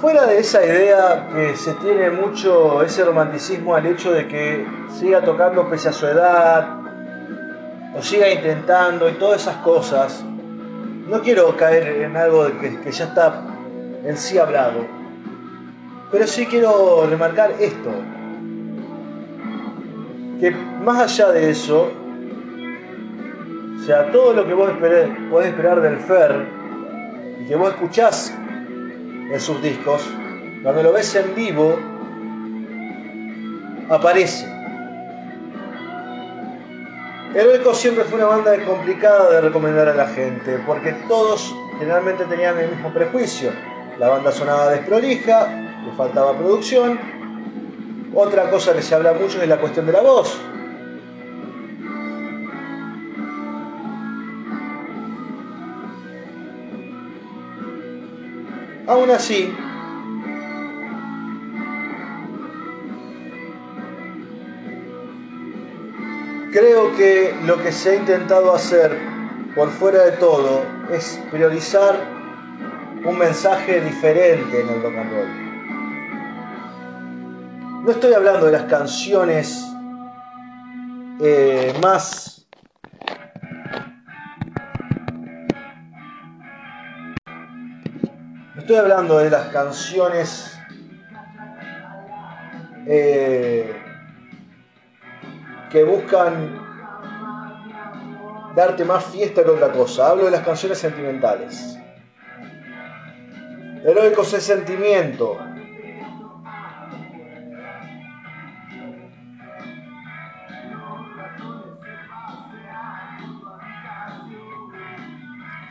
Fuera 0.01 0.25
de 0.25 0.39
esa 0.39 0.65
idea 0.65 1.29
que 1.35 1.55
se 1.55 1.75
tiene 1.75 2.09
mucho 2.11 2.83
ese 2.83 3.05
romanticismo 3.05 3.75
al 3.75 3.85
hecho 3.85 4.11
de 4.13 4.27
que 4.27 4.67
siga 4.99 5.21
tocando 5.21 5.69
pese 5.69 5.91
a 5.91 5.93
su 5.93 6.07
edad, 6.07 6.81
o 7.95 8.01
siga 8.01 8.31
intentando 8.31 9.07
y 9.07 9.13
todas 9.13 9.43
esas 9.43 9.57
cosas, 9.57 10.25
no 11.09 11.21
quiero 11.23 11.57
caer 11.57 12.03
en 12.03 12.17
algo 12.17 12.47
que, 12.61 12.81
que 12.81 12.93
ya 12.93 13.05
está 13.05 13.43
en 14.05 14.17
sí 14.17 14.39
hablado. 14.39 14.87
Pero 16.11 16.27
sí 16.27 16.47
quiero 16.47 17.07
remarcar 17.09 17.53
esto, 17.61 17.91
que 20.41 20.51
más 20.51 21.03
allá 21.03 21.31
de 21.31 21.51
eso, 21.51 21.93
o 23.77 23.83
sea, 23.85 24.11
todo 24.11 24.33
lo 24.33 24.47
que 24.47 24.55
vos 24.55 24.73
podés 25.31 25.49
esperar 25.49 25.81
del 25.81 25.99
Fer 25.99 26.47
y 27.41 27.47
que 27.47 27.55
vos 27.55 27.71
escuchás 27.71 28.35
en 29.33 29.41
sus 29.41 29.63
discos, 29.63 30.03
cuando 30.63 30.83
lo 30.83 30.93
ves 30.93 31.15
en 31.15 31.35
vivo, 31.35 31.79
aparece. 33.89 34.60
Heroico 37.35 37.75
siempre 37.75 38.05
fue 38.05 38.19
una 38.19 38.27
banda 38.27 38.65
complicada 38.65 39.31
de 39.31 39.41
recomendar 39.41 39.89
a 39.89 39.95
la 39.95 40.09
gente, 40.09 40.59
porque 40.67 40.93
todos 41.09 41.55
generalmente 41.79 42.25
tenían 42.25 42.59
el 42.59 42.71
mismo 42.71 42.93
prejuicio 42.93 43.53
la 44.01 44.09
banda 44.09 44.33
sonaba 44.33 44.71
desprolija, 44.71 45.47
le 45.85 45.93
faltaba 45.93 46.35
producción. 46.35 46.99
Otra 48.15 48.49
cosa 48.51 48.73
que 48.73 48.81
se 48.81 48.95
habla 48.95 49.13
mucho 49.13 49.43
es 49.43 49.47
la 49.47 49.61
cuestión 49.61 49.85
de 49.85 49.93
la 49.93 50.01
voz. 50.01 50.39
Aún 58.87 59.11
así, 59.11 59.55
creo 66.53 66.97
que 66.97 67.35
lo 67.45 67.63
que 67.63 67.73
se 67.73 67.91
ha 67.91 67.95
intentado 67.95 68.55
hacer 68.55 68.97
por 69.55 69.71
fuera 69.71 70.05
de 70.05 70.13
todo 70.13 70.65
es 70.91 71.21
priorizar 71.31 71.97
un 73.05 73.19
mensaje 73.19 73.81
diferente 73.81 74.61
en 74.61 74.69
el 74.69 74.83
rock 74.83 74.97
and 74.97 75.13
roll. 75.13 75.29
No 77.85 77.91
estoy 77.91 78.13
hablando 78.13 78.47
de 78.47 78.53
las 78.53 78.65
canciones 78.65 79.67
eh, 81.23 81.75
más 81.83 82.47
no 88.55 88.61
estoy 88.61 88.77
hablando 88.77 89.19
de 89.19 89.29
las 89.29 89.49
canciones 89.49 90.59
eh, 92.87 93.90
que 95.71 95.85
buscan 95.85 96.59
darte 98.55 98.85
más 98.85 99.05
fiesta 99.05 99.43
que 99.43 99.51
otra 99.51 99.71
cosa. 99.71 100.09
Hablo 100.09 100.25
de 100.25 100.33
las 100.33 100.45
canciones 100.45 100.79
sentimentales. 100.79 101.79
Heroicos 103.85 104.35
es 104.35 104.45
sentimiento. 104.45 105.39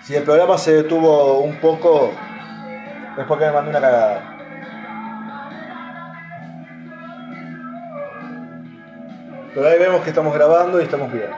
Si 0.02 0.16
el 0.16 0.24
programa 0.24 0.58
se 0.58 0.74
detuvo 0.74 1.42
un 1.42 1.58
poco, 1.58 2.12
después 3.16 3.40
que 3.40 3.46
me 3.46 3.52
mandé 3.52 3.70
una 3.70 3.80
cagada. 3.80 4.29
Ahí 9.66 9.78
vemos 9.78 10.02
que 10.04 10.10
estamos 10.10 10.34
grabando 10.34 10.80
y 10.80 10.84
estamos 10.84 11.12
bien. 11.12 11.30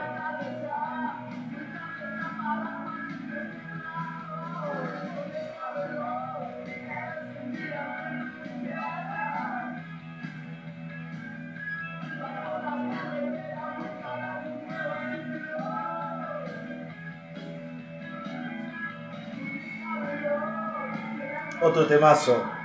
Otro 21.60 21.86
temazo. 21.86 22.61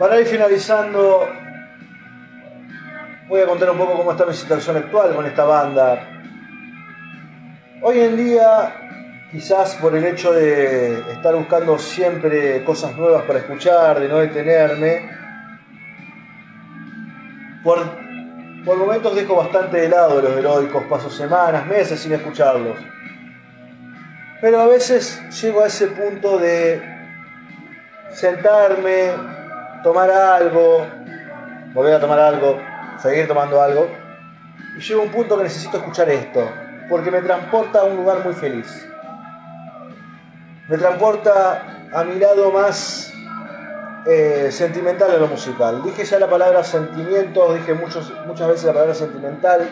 Para 0.00 0.18
ir 0.18 0.26
finalizando, 0.26 1.28
voy 3.28 3.40
a 3.42 3.46
contar 3.46 3.68
un 3.68 3.76
poco 3.76 3.98
cómo 3.98 4.12
está 4.12 4.24
mi 4.24 4.32
situación 4.32 4.78
actual 4.78 5.14
con 5.14 5.26
esta 5.26 5.44
banda. 5.44 6.08
Hoy 7.82 8.00
en 8.00 8.16
día, 8.16 9.28
quizás 9.30 9.74
por 9.74 9.94
el 9.94 10.06
hecho 10.06 10.32
de 10.32 11.00
estar 11.12 11.34
buscando 11.34 11.76
siempre 11.78 12.64
cosas 12.64 12.96
nuevas 12.96 13.24
para 13.24 13.40
escuchar, 13.40 14.00
de 14.00 14.08
no 14.08 14.16
detenerme, 14.20 15.10
por, 17.62 17.84
por 18.64 18.78
momentos 18.78 19.14
dejo 19.14 19.36
bastante 19.36 19.82
de 19.82 19.90
lado 19.90 20.22
los 20.22 20.34
heroicos, 20.34 20.82
paso 20.84 21.10
semanas, 21.10 21.66
meses 21.66 22.00
sin 22.00 22.12
escucharlos. 22.14 22.78
Pero 24.40 24.60
a 24.62 24.66
veces 24.66 25.20
llego 25.42 25.62
a 25.62 25.66
ese 25.66 25.88
punto 25.88 26.38
de 26.38 26.82
sentarme, 28.12 29.39
tomar 29.82 30.10
algo, 30.10 30.86
volver 31.72 31.94
a 31.94 32.00
tomar 32.00 32.18
algo, 32.18 32.58
seguir 32.98 33.26
tomando 33.26 33.60
algo. 33.60 33.88
Y 34.76 34.80
llego 34.80 35.02
a 35.02 35.04
un 35.04 35.10
punto 35.10 35.36
que 35.36 35.44
necesito 35.44 35.78
escuchar 35.78 36.08
esto, 36.08 36.48
porque 36.88 37.10
me 37.10 37.20
transporta 37.22 37.80
a 37.80 37.84
un 37.84 37.96
lugar 37.96 38.24
muy 38.24 38.34
feliz. 38.34 38.86
Me 40.68 40.78
transporta 40.78 41.62
a 41.92 42.04
mi 42.04 42.20
lado 42.20 42.52
más 42.52 43.12
eh, 44.06 44.48
sentimental 44.50 45.12
en 45.12 45.20
lo 45.20 45.26
musical. 45.26 45.82
Dije 45.82 46.04
ya 46.04 46.18
la 46.18 46.28
palabra 46.28 46.62
sentimiento, 46.62 47.52
dije 47.54 47.74
muchas 47.74 48.48
veces 48.48 48.64
la 48.64 48.72
palabra 48.72 48.94
sentimental, 48.94 49.68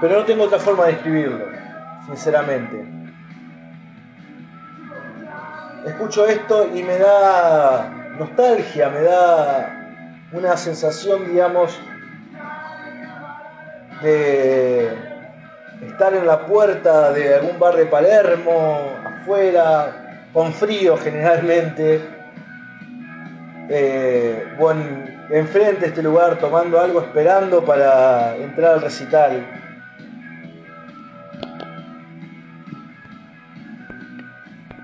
pero 0.00 0.18
no 0.18 0.24
tengo 0.24 0.44
otra 0.44 0.58
forma 0.58 0.84
de 0.86 0.92
escribirlo, 0.92 1.46
sinceramente. 2.06 2.86
Escucho 5.86 6.26
esto 6.26 6.68
y 6.74 6.82
me 6.82 6.98
da 6.98 7.97
nostalgia, 8.18 8.88
me 8.90 9.02
da 9.02 9.78
una 10.32 10.56
sensación, 10.56 11.26
digamos, 11.28 11.78
de 14.02 14.88
estar 15.86 16.14
en 16.14 16.26
la 16.26 16.46
puerta 16.46 17.12
de 17.12 17.34
algún 17.34 17.58
bar 17.58 17.76
de 17.76 17.86
Palermo, 17.86 18.90
afuera, 19.04 20.28
con 20.32 20.52
frío 20.52 20.96
generalmente, 20.96 22.00
eh, 23.70 24.44
o 24.58 24.72
enfrente 25.30 25.80
de 25.82 25.86
este 25.88 26.02
lugar 26.02 26.38
tomando 26.38 26.80
algo, 26.80 27.00
esperando 27.00 27.64
para 27.64 28.36
entrar 28.36 28.74
al 28.74 28.82
recital. 28.82 29.46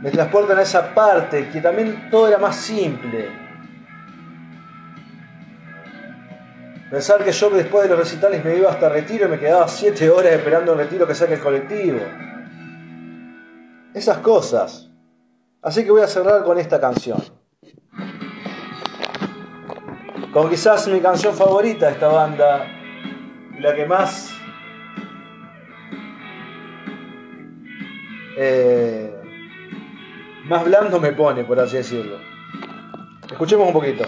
Me 0.05 0.11
transportan 0.11 0.59
a 0.59 0.63
esa 0.63 0.93
parte, 0.93 1.49
que 1.49 1.63
también 1.63 2.11
todo 2.11 2.29
era 2.29 2.37
más 2.37 2.57
simple. 2.57 3.27
Pensar 6.91 7.25
que 7.25 7.33
yo 7.33 7.49
después 7.49 7.85
de 7.85 7.89
los 7.89 7.99
recitales 7.99 8.45
me 8.45 8.55
iba 8.55 8.71
hasta 8.71 8.91
retiro 8.91 9.25
y 9.25 9.31
me 9.31 9.39
quedaba 9.39 9.67
siete 9.67 10.11
horas 10.11 10.35
esperando 10.35 10.73
el 10.73 10.79
retiro 10.81 11.07
que 11.07 11.15
saque 11.15 11.35
el 11.35 11.41
colectivo. 11.41 12.01
Esas 13.95 14.19
cosas. 14.19 14.91
Así 15.63 15.85
que 15.85 15.91
voy 15.91 16.03
a 16.03 16.07
cerrar 16.07 16.45
con 16.45 16.59
esta 16.59 16.79
canción. 16.79 17.25
Con 20.35 20.51
quizás 20.51 20.87
mi 20.89 21.01
canción 21.01 21.35
favorita 21.35 21.87
de 21.87 21.93
esta 21.93 22.09
banda, 22.09 22.67
la 23.59 23.75
que 23.75 23.87
más 23.87 24.35
eh, 28.37 29.14
más 30.45 30.64
blando 30.64 31.01
me 31.01 31.12
pone, 31.12 31.45
por 31.45 31.59
así 31.59 31.76
decirlo. 31.76 32.18
Escuchemos 33.30 33.66
un 33.66 33.72
poquito. 33.72 34.05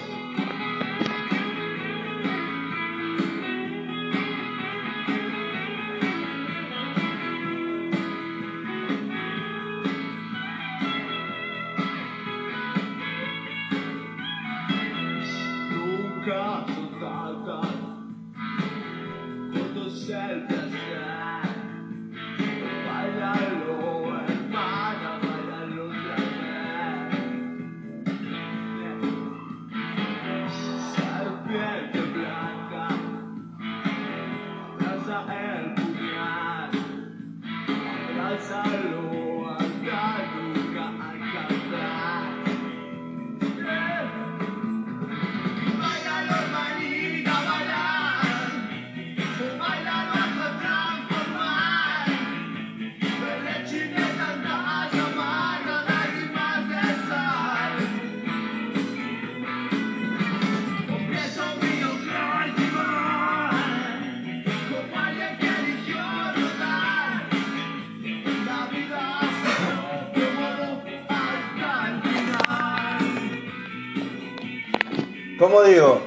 ¿Cómo 75.57 75.69
digo? 75.69 76.03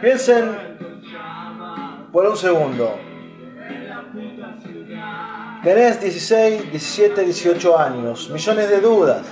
Piensen 0.00 0.56
por 2.12 2.26
un 2.26 2.36
segundo. 2.36 2.96
Tenés 5.64 6.00
16, 6.00 6.70
17, 6.70 7.22
18 7.22 7.76
años, 7.76 8.30
millones 8.30 8.70
de 8.70 8.80
dudas. 8.80 9.26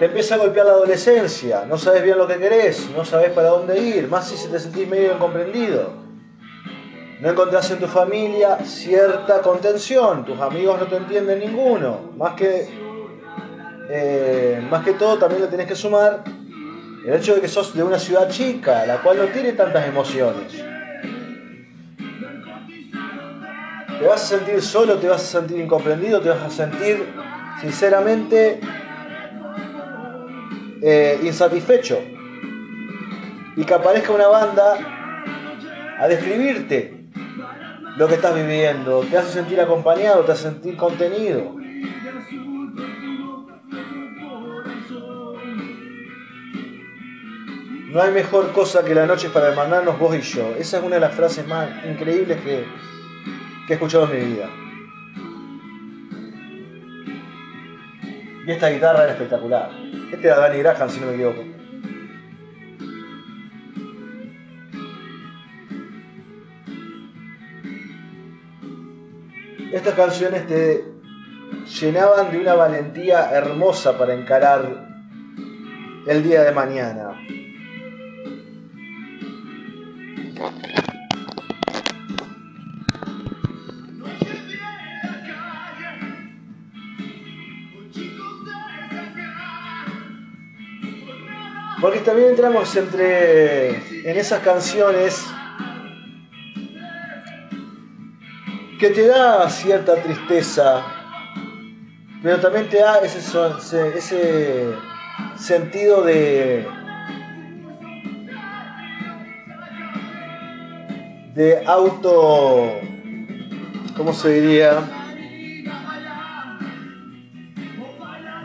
Te 0.00 0.06
empieza 0.06 0.34
a 0.34 0.38
golpear 0.38 0.66
la 0.66 0.72
adolescencia, 0.72 1.66
no 1.66 1.78
sabes 1.78 2.02
bien 2.02 2.18
lo 2.18 2.26
que 2.26 2.38
querés, 2.38 2.90
no 2.96 3.04
sabes 3.04 3.30
para 3.30 3.50
dónde 3.50 3.78
ir, 3.78 4.08
más 4.08 4.26
si 4.26 4.48
te 4.48 4.58
sentís 4.58 4.88
medio 4.88 5.12
incomprendido. 5.12 5.92
No 7.20 7.30
encontrás 7.30 7.70
en 7.70 7.78
tu 7.78 7.86
familia 7.86 8.58
cierta 8.64 9.40
contención, 9.40 10.24
tus 10.24 10.40
amigos 10.40 10.80
no 10.80 10.86
te 10.86 10.96
entienden 10.96 11.38
ninguno, 11.38 12.12
más 12.16 12.34
que 12.34 12.83
eh, 13.88 14.66
más 14.70 14.84
que 14.84 14.94
todo 14.94 15.18
también 15.18 15.42
le 15.42 15.48
tenés 15.48 15.66
que 15.66 15.74
sumar 15.74 16.24
el 17.06 17.14
hecho 17.14 17.34
de 17.34 17.40
que 17.40 17.48
sos 17.48 17.74
de 17.74 17.82
una 17.82 17.98
ciudad 17.98 18.30
chica, 18.30 18.86
la 18.86 19.02
cual 19.02 19.18
no 19.18 19.24
tiene 19.26 19.52
tantas 19.52 19.86
emociones. 19.86 20.52
Te 23.98 24.06
vas 24.06 24.22
a 24.22 24.26
sentir 24.38 24.62
solo, 24.62 24.96
te 24.96 25.08
vas 25.08 25.22
a 25.22 25.40
sentir 25.40 25.58
incomprendido, 25.58 26.20
te 26.20 26.30
vas 26.30 26.42
a 26.42 26.50
sentir 26.50 27.04
sinceramente 27.60 28.60
eh, 30.82 31.20
insatisfecho. 31.22 31.98
Y 33.56 33.64
que 33.64 33.74
aparezca 33.74 34.12
una 34.12 34.26
banda 34.26 34.76
a 35.98 36.08
describirte 36.08 37.06
lo 37.96 38.08
que 38.08 38.14
estás 38.14 38.34
viviendo, 38.34 39.00
te 39.02 39.16
hace 39.16 39.32
sentir 39.32 39.60
acompañado, 39.60 40.24
te 40.24 40.32
hace 40.32 40.44
sentir 40.44 40.76
contenido. 40.76 41.54
No 47.94 48.02
hay 48.02 48.10
mejor 48.10 48.50
cosa 48.50 48.84
que 48.84 48.92
la 48.92 49.06
noche 49.06 49.30
para 49.30 49.50
hermanarnos 49.50 49.96
vos 50.00 50.16
y 50.16 50.20
yo. 50.20 50.56
Esa 50.58 50.78
es 50.78 50.82
una 50.82 50.96
de 50.96 51.00
las 51.00 51.14
frases 51.14 51.46
más 51.46 51.68
increíbles 51.86 52.40
que, 52.40 52.64
que 53.68 53.72
he 53.72 53.74
escuchado 53.74 54.12
en 54.12 54.18
mi 54.18 54.34
vida. 54.34 54.50
Y 58.44 58.50
esta 58.50 58.68
guitarra 58.70 59.04
era 59.04 59.12
espectacular. 59.12 59.70
Este 60.12 60.26
era 60.26 60.40
Danny 60.40 60.58
Graham, 60.58 60.90
si 60.90 60.98
no 60.98 61.06
me 61.06 61.14
equivoco. 61.14 61.44
Estas 69.72 69.94
canciones 69.94 70.48
te 70.48 70.84
llenaban 71.80 72.32
de 72.32 72.40
una 72.40 72.54
valentía 72.54 73.30
hermosa 73.30 73.96
para 73.96 74.14
encarar 74.14 74.88
el 76.08 76.22
día 76.24 76.42
de 76.42 76.50
mañana. 76.50 77.13
También 92.04 92.30
entramos 92.30 92.76
entre 92.76 93.70
en 94.10 94.16
esas 94.16 94.40
canciones 94.40 95.24
que 98.78 98.90
te 98.90 99.06
da 99.06 99.48
cierta 99.48 99.96
tristeza, 99.96 100.84
pero 102.22 102.38
también 102.38 102.68
te 102.68 102.78
da 102.78 102.98
ese, 102.98 103.18
ese 103.96 104.74
sentido 105.36 106.02
de 106.02 106.66
de 111.34 111.64
auto 111.66 112.80
¿cómo 113.96 114.12
se 114.12 114.40
diría? 114.40 114.80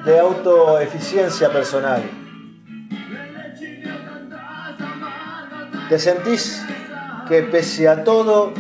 de 0.05 0.19
autoeficiencia 0.19 1.51
personal 1.51 2.18
te 5.89 5.97
sentís 5.97 6.63
que 7.27 7.41
pese 7.41 7.87
a 7.87 8.03
todo 8.03 8.53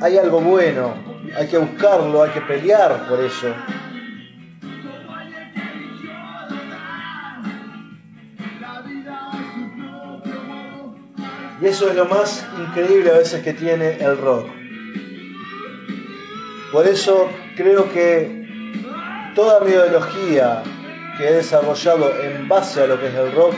hay 0.00 0.16
algo 0.16 0.40
bueno, 0.40 0.94
hay 1.36 1.48
que 1.48 1.58
buscarlo, 1.58 2.22
hay 2.22 2.30
que 2.30 2.40
pelear 2.40 3.08
por 3.08 3.20
eso. 3.20 3.52
Y 11.60 11.66
eso 11.66 11.90
es 11.90 11.96
lo 11.96 12.06
más 12.06 12.46
increíble 12.58 13.10
a 13.10 13.18
veces 13.18 13.42
que 13.42 13.52
tiene 13.52 13.98
el 13.98 14.16
rock. 14.16 14.46
Por 16.72 16.86
eso 16.86 17.28
creo 17.56 17.92
que 17.92 18.46
toda 19.34 19.60
mi 19.60 19.72
ideología 19.72 20.62
que 21.18 21.28
he 21.28 21.32
desarrollado 21.32 22.18
en 22.22 22.48
base 22.48 22.82
a 22.82 22.86
lo 22.86 22.98
que 22.98 23.08
es 23.08 23.14
el 23.14 23.32
rock, 23.32 23.54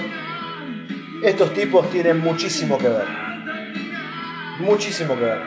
estos 1.23 1.53
tipos 1.55 1.89
tienen 1.91 2.19
muchísimo 2.19 2.79
que 2.79 2.89
ver. 2.89 3.07
Muchísimo 4.59 5.15
que 5.15 5.25
ver. 5.25 5.39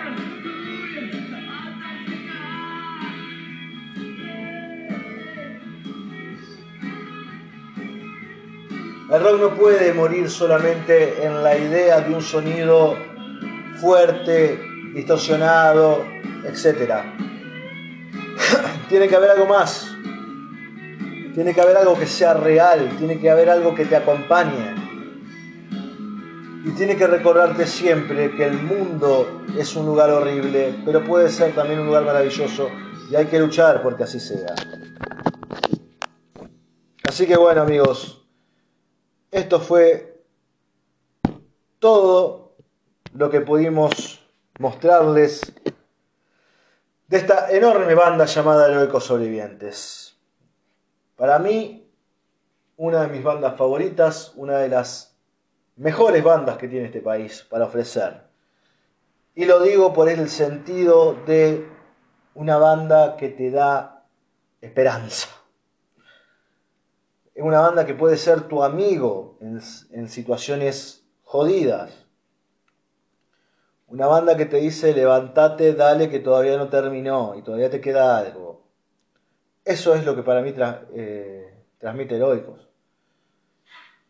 El 9.11 9.21
rock 9.21 9.39
no 9.39 9.49
puede 9.55 9.93
morir 9.93 10.29
solamente 10.29 11.23
en 11.25 11.43
la 11.43 11.57
idea 11.57 12.01
de 12.01 12.13
un 12.13 12.21
sonido 12.21 12.97
fuerte, 13.79 14.59
distorsionado, 14.93 16.05
etc. 16.43 16.95
tiene 18.89 19.07
que 19.07 19.15
haber 19.15 19.31
algo 19.31 19.45
más. 19.45 19.91
Tiene 21.33 21.53
que 21.53 21.61
haber 21.61 21.77
algo 21.77 21.99
que 21.99 22.07
sea 22.07 22.33
real, 22.33 22.89
tiene 22.97 23.19
que 23.19 23.29
haber 23.29 23.49
algo 23.49 23.75
que 23.75 23.85
te 23.85 23.95
acompañe. 23.95 24.74
Y 26.65 26.71
tiene 26.71 26.97
que 26.97 27.05
recordarte 27.05 27.67
siempre 27.67 28.35
que 28.35 28.43
el 28.43 28.59
mundo 28.59 29.43
es 29.55 29.75
un 29.75 29.85
lugar 29.85 30.09
horrible, 30.09 30.73
pero 30.83 31.03
puede 31.03 31.29
ser 31.29 31.53
también 31.53 31.79
un 31.79 31.85
lugar 31.85 32.03
maravilloso 32.03 32.71
y 33.07 33.15
hay 33.15 33.27
que 33.27 33.37
luchar 33.37 33.83
porque 33.83 34.05
así 34.05 34.19
sea. 34.19 34.55
Así 37.07 37.27
que 37.27 37.37
bueno 37.37 37.61
amigos, 37.61 38.27
esto 39.29 39.59
fue 39.59 40.23
todo 41.77 42.55
lo 43.13 43.29
que 43.29 43.41
pudimos 43.41 44.27
mostrarles 44.57 45.53
de 47.07 47.17
esta 47.17 47.51
enorme 47.51 47.93
banda 47.93 48.25
llamada 48.25 48.67
Heroicos 48.67 49.03
Sobrevivientes. 49.03 50.17
Para 51.15 51.37
mí, 51.37 51.93
una 52.75 53.03
de 53.03 53.09
mis 53.09 53.23
bandas 53.23 53.55
favoritas, 53.55 54.33
una 54.35 54.57
de 54.57 54.69
las 54.69 55.14
mejores 55.75 56.23
bandas 56.23 56.57
que 56.57 56.67
tiene 56.67 56.87
este 56.87 57.01
país 57.01 57.45
para 57.49 57.65
ofrecer. 57.65 58.23
Y 59.33 59.45
lo 59.45 59.61
digo 59.61 59.93
por 59.93 60.09
el 60.09 60.29
sentido 60.29 61.13
de 61.25 61.67
una 62.33 62.57
banda 62.57 63.17
que 63.17 63.29
te 63.29 63.51
da 63.51 64.05
esperanza. 64.61 65.29
Es 67.33 67.43
una 67.43 67.59
banda 67.59 67.85
que 67.85 67.93
puede 67.93 68.15
ser 68.15 68.47
tu 68.47 68.63
amigo 68.63 69.37
en, 69.41 70.07
situaciones 70.07 71.05
jodidas. 71.23 71.91
Una 73.87 74.07
banda 74.07 74.37
que 74.37 74.45
te 74.45 74.57
dice 74.57 74.93
levántate, 74.93 75.73
dale 75.73 76.09
que 76.09 76.19
todavía 76.19 76.57
no 76.57 76.69
terminó 76.69 77.35
y 77.35 77.41
todavía 77.41 77.69
te 77.69 77.81
queda 77.81 78.17
algo. 78.17 78.63
Eso 79.65 79.95
es 79.95 80.05
lo 80.05 80.15
que 80.15 80.23
para 80.23 80.41
mí 80.41 80.53
eh, 80.93 81.63
transmite 81.77 82.15
heroicos. 82.15 82.69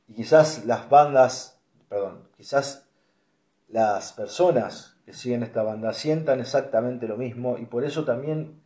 Y 0.08 0.14
quizás 0.14 0.66
las 0.66 0.88
bandas, 0.88 1.55
perdón, 1.96 2.28
quizás 2.36 2.90
las 3.70 4.12
personas 4.12 4.98
que 5.06 5.14
siguen 5.14 5.44
esta 5.44 5.64
banda 5.64 5.94
sientan 5.94 6.42
exactamente 6.42 7.08
lo 7.08 7.16
mismo 7.16 7.58
y 7.58 7.68
por 7.68 7.86
eso 7.86 8.04
también 8.04 8.62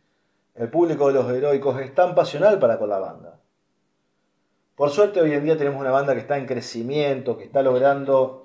el 0.56 0.68
público 0.68 1.06
de 1.06 1.14
los 1.14 1.30
heroicos 1.30 1.80
es 1.80 1.94
tan 1.94 2.16
pasional 2.16 2.58
para 2.58 2.76
con 2.76 2.88
la 2.88 2.98
banda. 2.98 3.38
Por 4.74 4.90
suerte 4.90 5.20
hoy 5.20 5.32
en 5.32 5.44
día 5.44 5.56
tenemos 5.56 5.80
una 5.80 5.92
banda 5.92 6.12
que 6.14 6.18
está 6.22 6.38
en 6.38 6.46
crecimiento, 6.46 7.38
que 7.38 7.44
está 7.44 7.62
logrando 7.62 8.42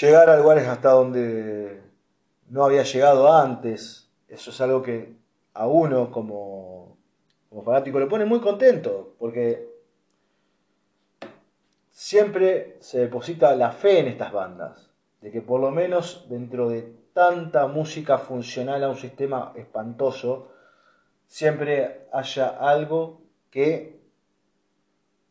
llegar 0.00 0.30
a 0.30 0.36
lugares 0.36 0.68
hasta 0.68 0.90
donde 0.90 1.82
no 2.50 2.64
había 2.64 2.84
llegado 2.84 3.32
antes. 3.32 4.12
Eso 4.28 4.52
es 4.52 4.60
algo 4.60 4.80
que 4.80 5.16
a 5.54 5.66
uno 5.66 6.12
como, 6.12 6.98
como 7.48 7.64
fanático 7.64 7.98
le 7.98 8.06
pone 8.06 8.26
muy 8.26 8.38
contento, 8.38 9.16
porque 9.18 9.69
siempre 12.00 12.78
se 12.80 12.98
deposita 12.98 13.54
la 13.54 13.72
fe 13.72 13.98
en 13.98 14.06
estas 14.06 14.32
bandas, 14.32 14.88
de 15.20 15.30
que 15.30 15.42
por 15.42 15.60
lo 15.60 15.70
menos 15.70 16.24
dentro 16.30 16.70
de 16.70 16.96
tanta 17.12 17.66
música 17.66 18.16
funcional 18.16 18.82
a 18.82 18.88
un 18.88 18.96
sistema 18.96 19.52
espantoso, 19.54 20.48
siempre 21.26 22.06
haya 22.10 22.48
algo 22.48 23.20
que 23.50 24.00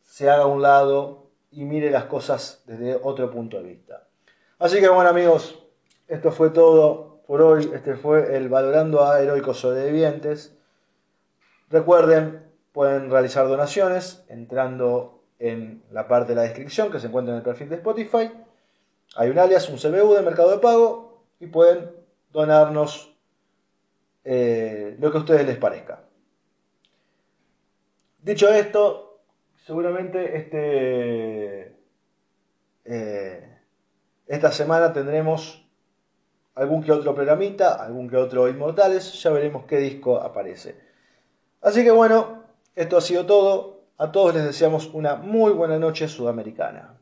se 0.04 0.30
haga 0.30 0.44
a 0.44 0.46
un 0.46 0.62
lado 0.62 1.26
y 1.50 1.64
mire 1.64 1.90
las 1.90 2.04
cosas 2.04 2.62
desde 2.66 2.94
otro 3.02 3.32
punto 3.32 3.56
de 3.56 3.64
vista. 3.64 4.06
Así 4.60 4.78
que 4.78 4.88
bueno 4.88 5.10
amigos, 5.10 5.60
esto 6.06 6.30
fue 6.30 6.50
todo 6.50 7.20
por 7.26 7.42
hoy. 7.42 7.68
Este 7.74 7.96
fue 7.96 8.36
el 8.36 8.48
Valorando 8.48 9.04
a 9.04 9.20
Heroicos 9.20 9.58
Sobrevivientes. 9.58 10.56
Recuerden, 11.68 12.48
pueden 12.70 13.10
realizar 13.10 13.48
donaciones 13.48 14.24
entrando 14.28 15.19
en 15.40 15.82
la 15.90 16.06
parte 16.06 16.32
de 16.32 16.36
la 16.36 16.42
descripción 16.42 16.92
que 16.92 17.00
se 17.00 17.08
encuentra 17.08 17.32
en 17.32 17.38
el 17.38 17.44
perfil 17.44 17.70
de 17.70 17.76
Spotify. 17.76 18.30
Hay 19.16 19.30
un 19.30 19.38
alias, 19.38 19.68
un 19.68 19.78
CBU 19.78 20.14
de 20.14 20.22
Mercado 20.22 20.50
de 20.52 20.58
Pago 20.58 21.24
y 21.40 21.46
pueden 21.46 21.90
donarnos 22.30 23.16
eh, 24.22 24.96
lo 25.00 25.10
que 25.10 25.16
a 25.16 25.20
ustedes 25.20 25.46
les 25.46 25.56
parezca. 25.56 26.04
Dicho 28.22 28.48
esto, 28.50 29.22
seguramente 29.66 30.36
este, 30.36 31.74
eh, 32.84 33.58
esta 34.26 34.52
semana 34.52 34.92
tendremos 34.92 35.66
algún 36.54 36.82
que 36.82 36.92
otro 36.92 37.14
programita, 37.14 37.82
algún 37.82 38.10
que 38.10 38.16
otro 38.18 38.46
Inmortales, 38.46 39.22
ya 39.22 39.30
veremos 39.30 39.64
qué 39.64 39.78
disco 39.78 40.18
aparece. 40.18 40.76
Así 41.62 41.82
que 41.82 41.90
bueno, 41.90 42.44
esto 42.76 42.98
ha 42.98 43.00
sido 43.00 43.24
todo. 43.24 43.79
A 44.00 44.10
todos 44.12 44.34
les 44.34 44.44
deseamos 44.44 44.88
una 44.94 45.16
muy 45.16 45.52
buena 45.52 45.78
noche 45.78 46.08
sudamericana. 46.08 46.99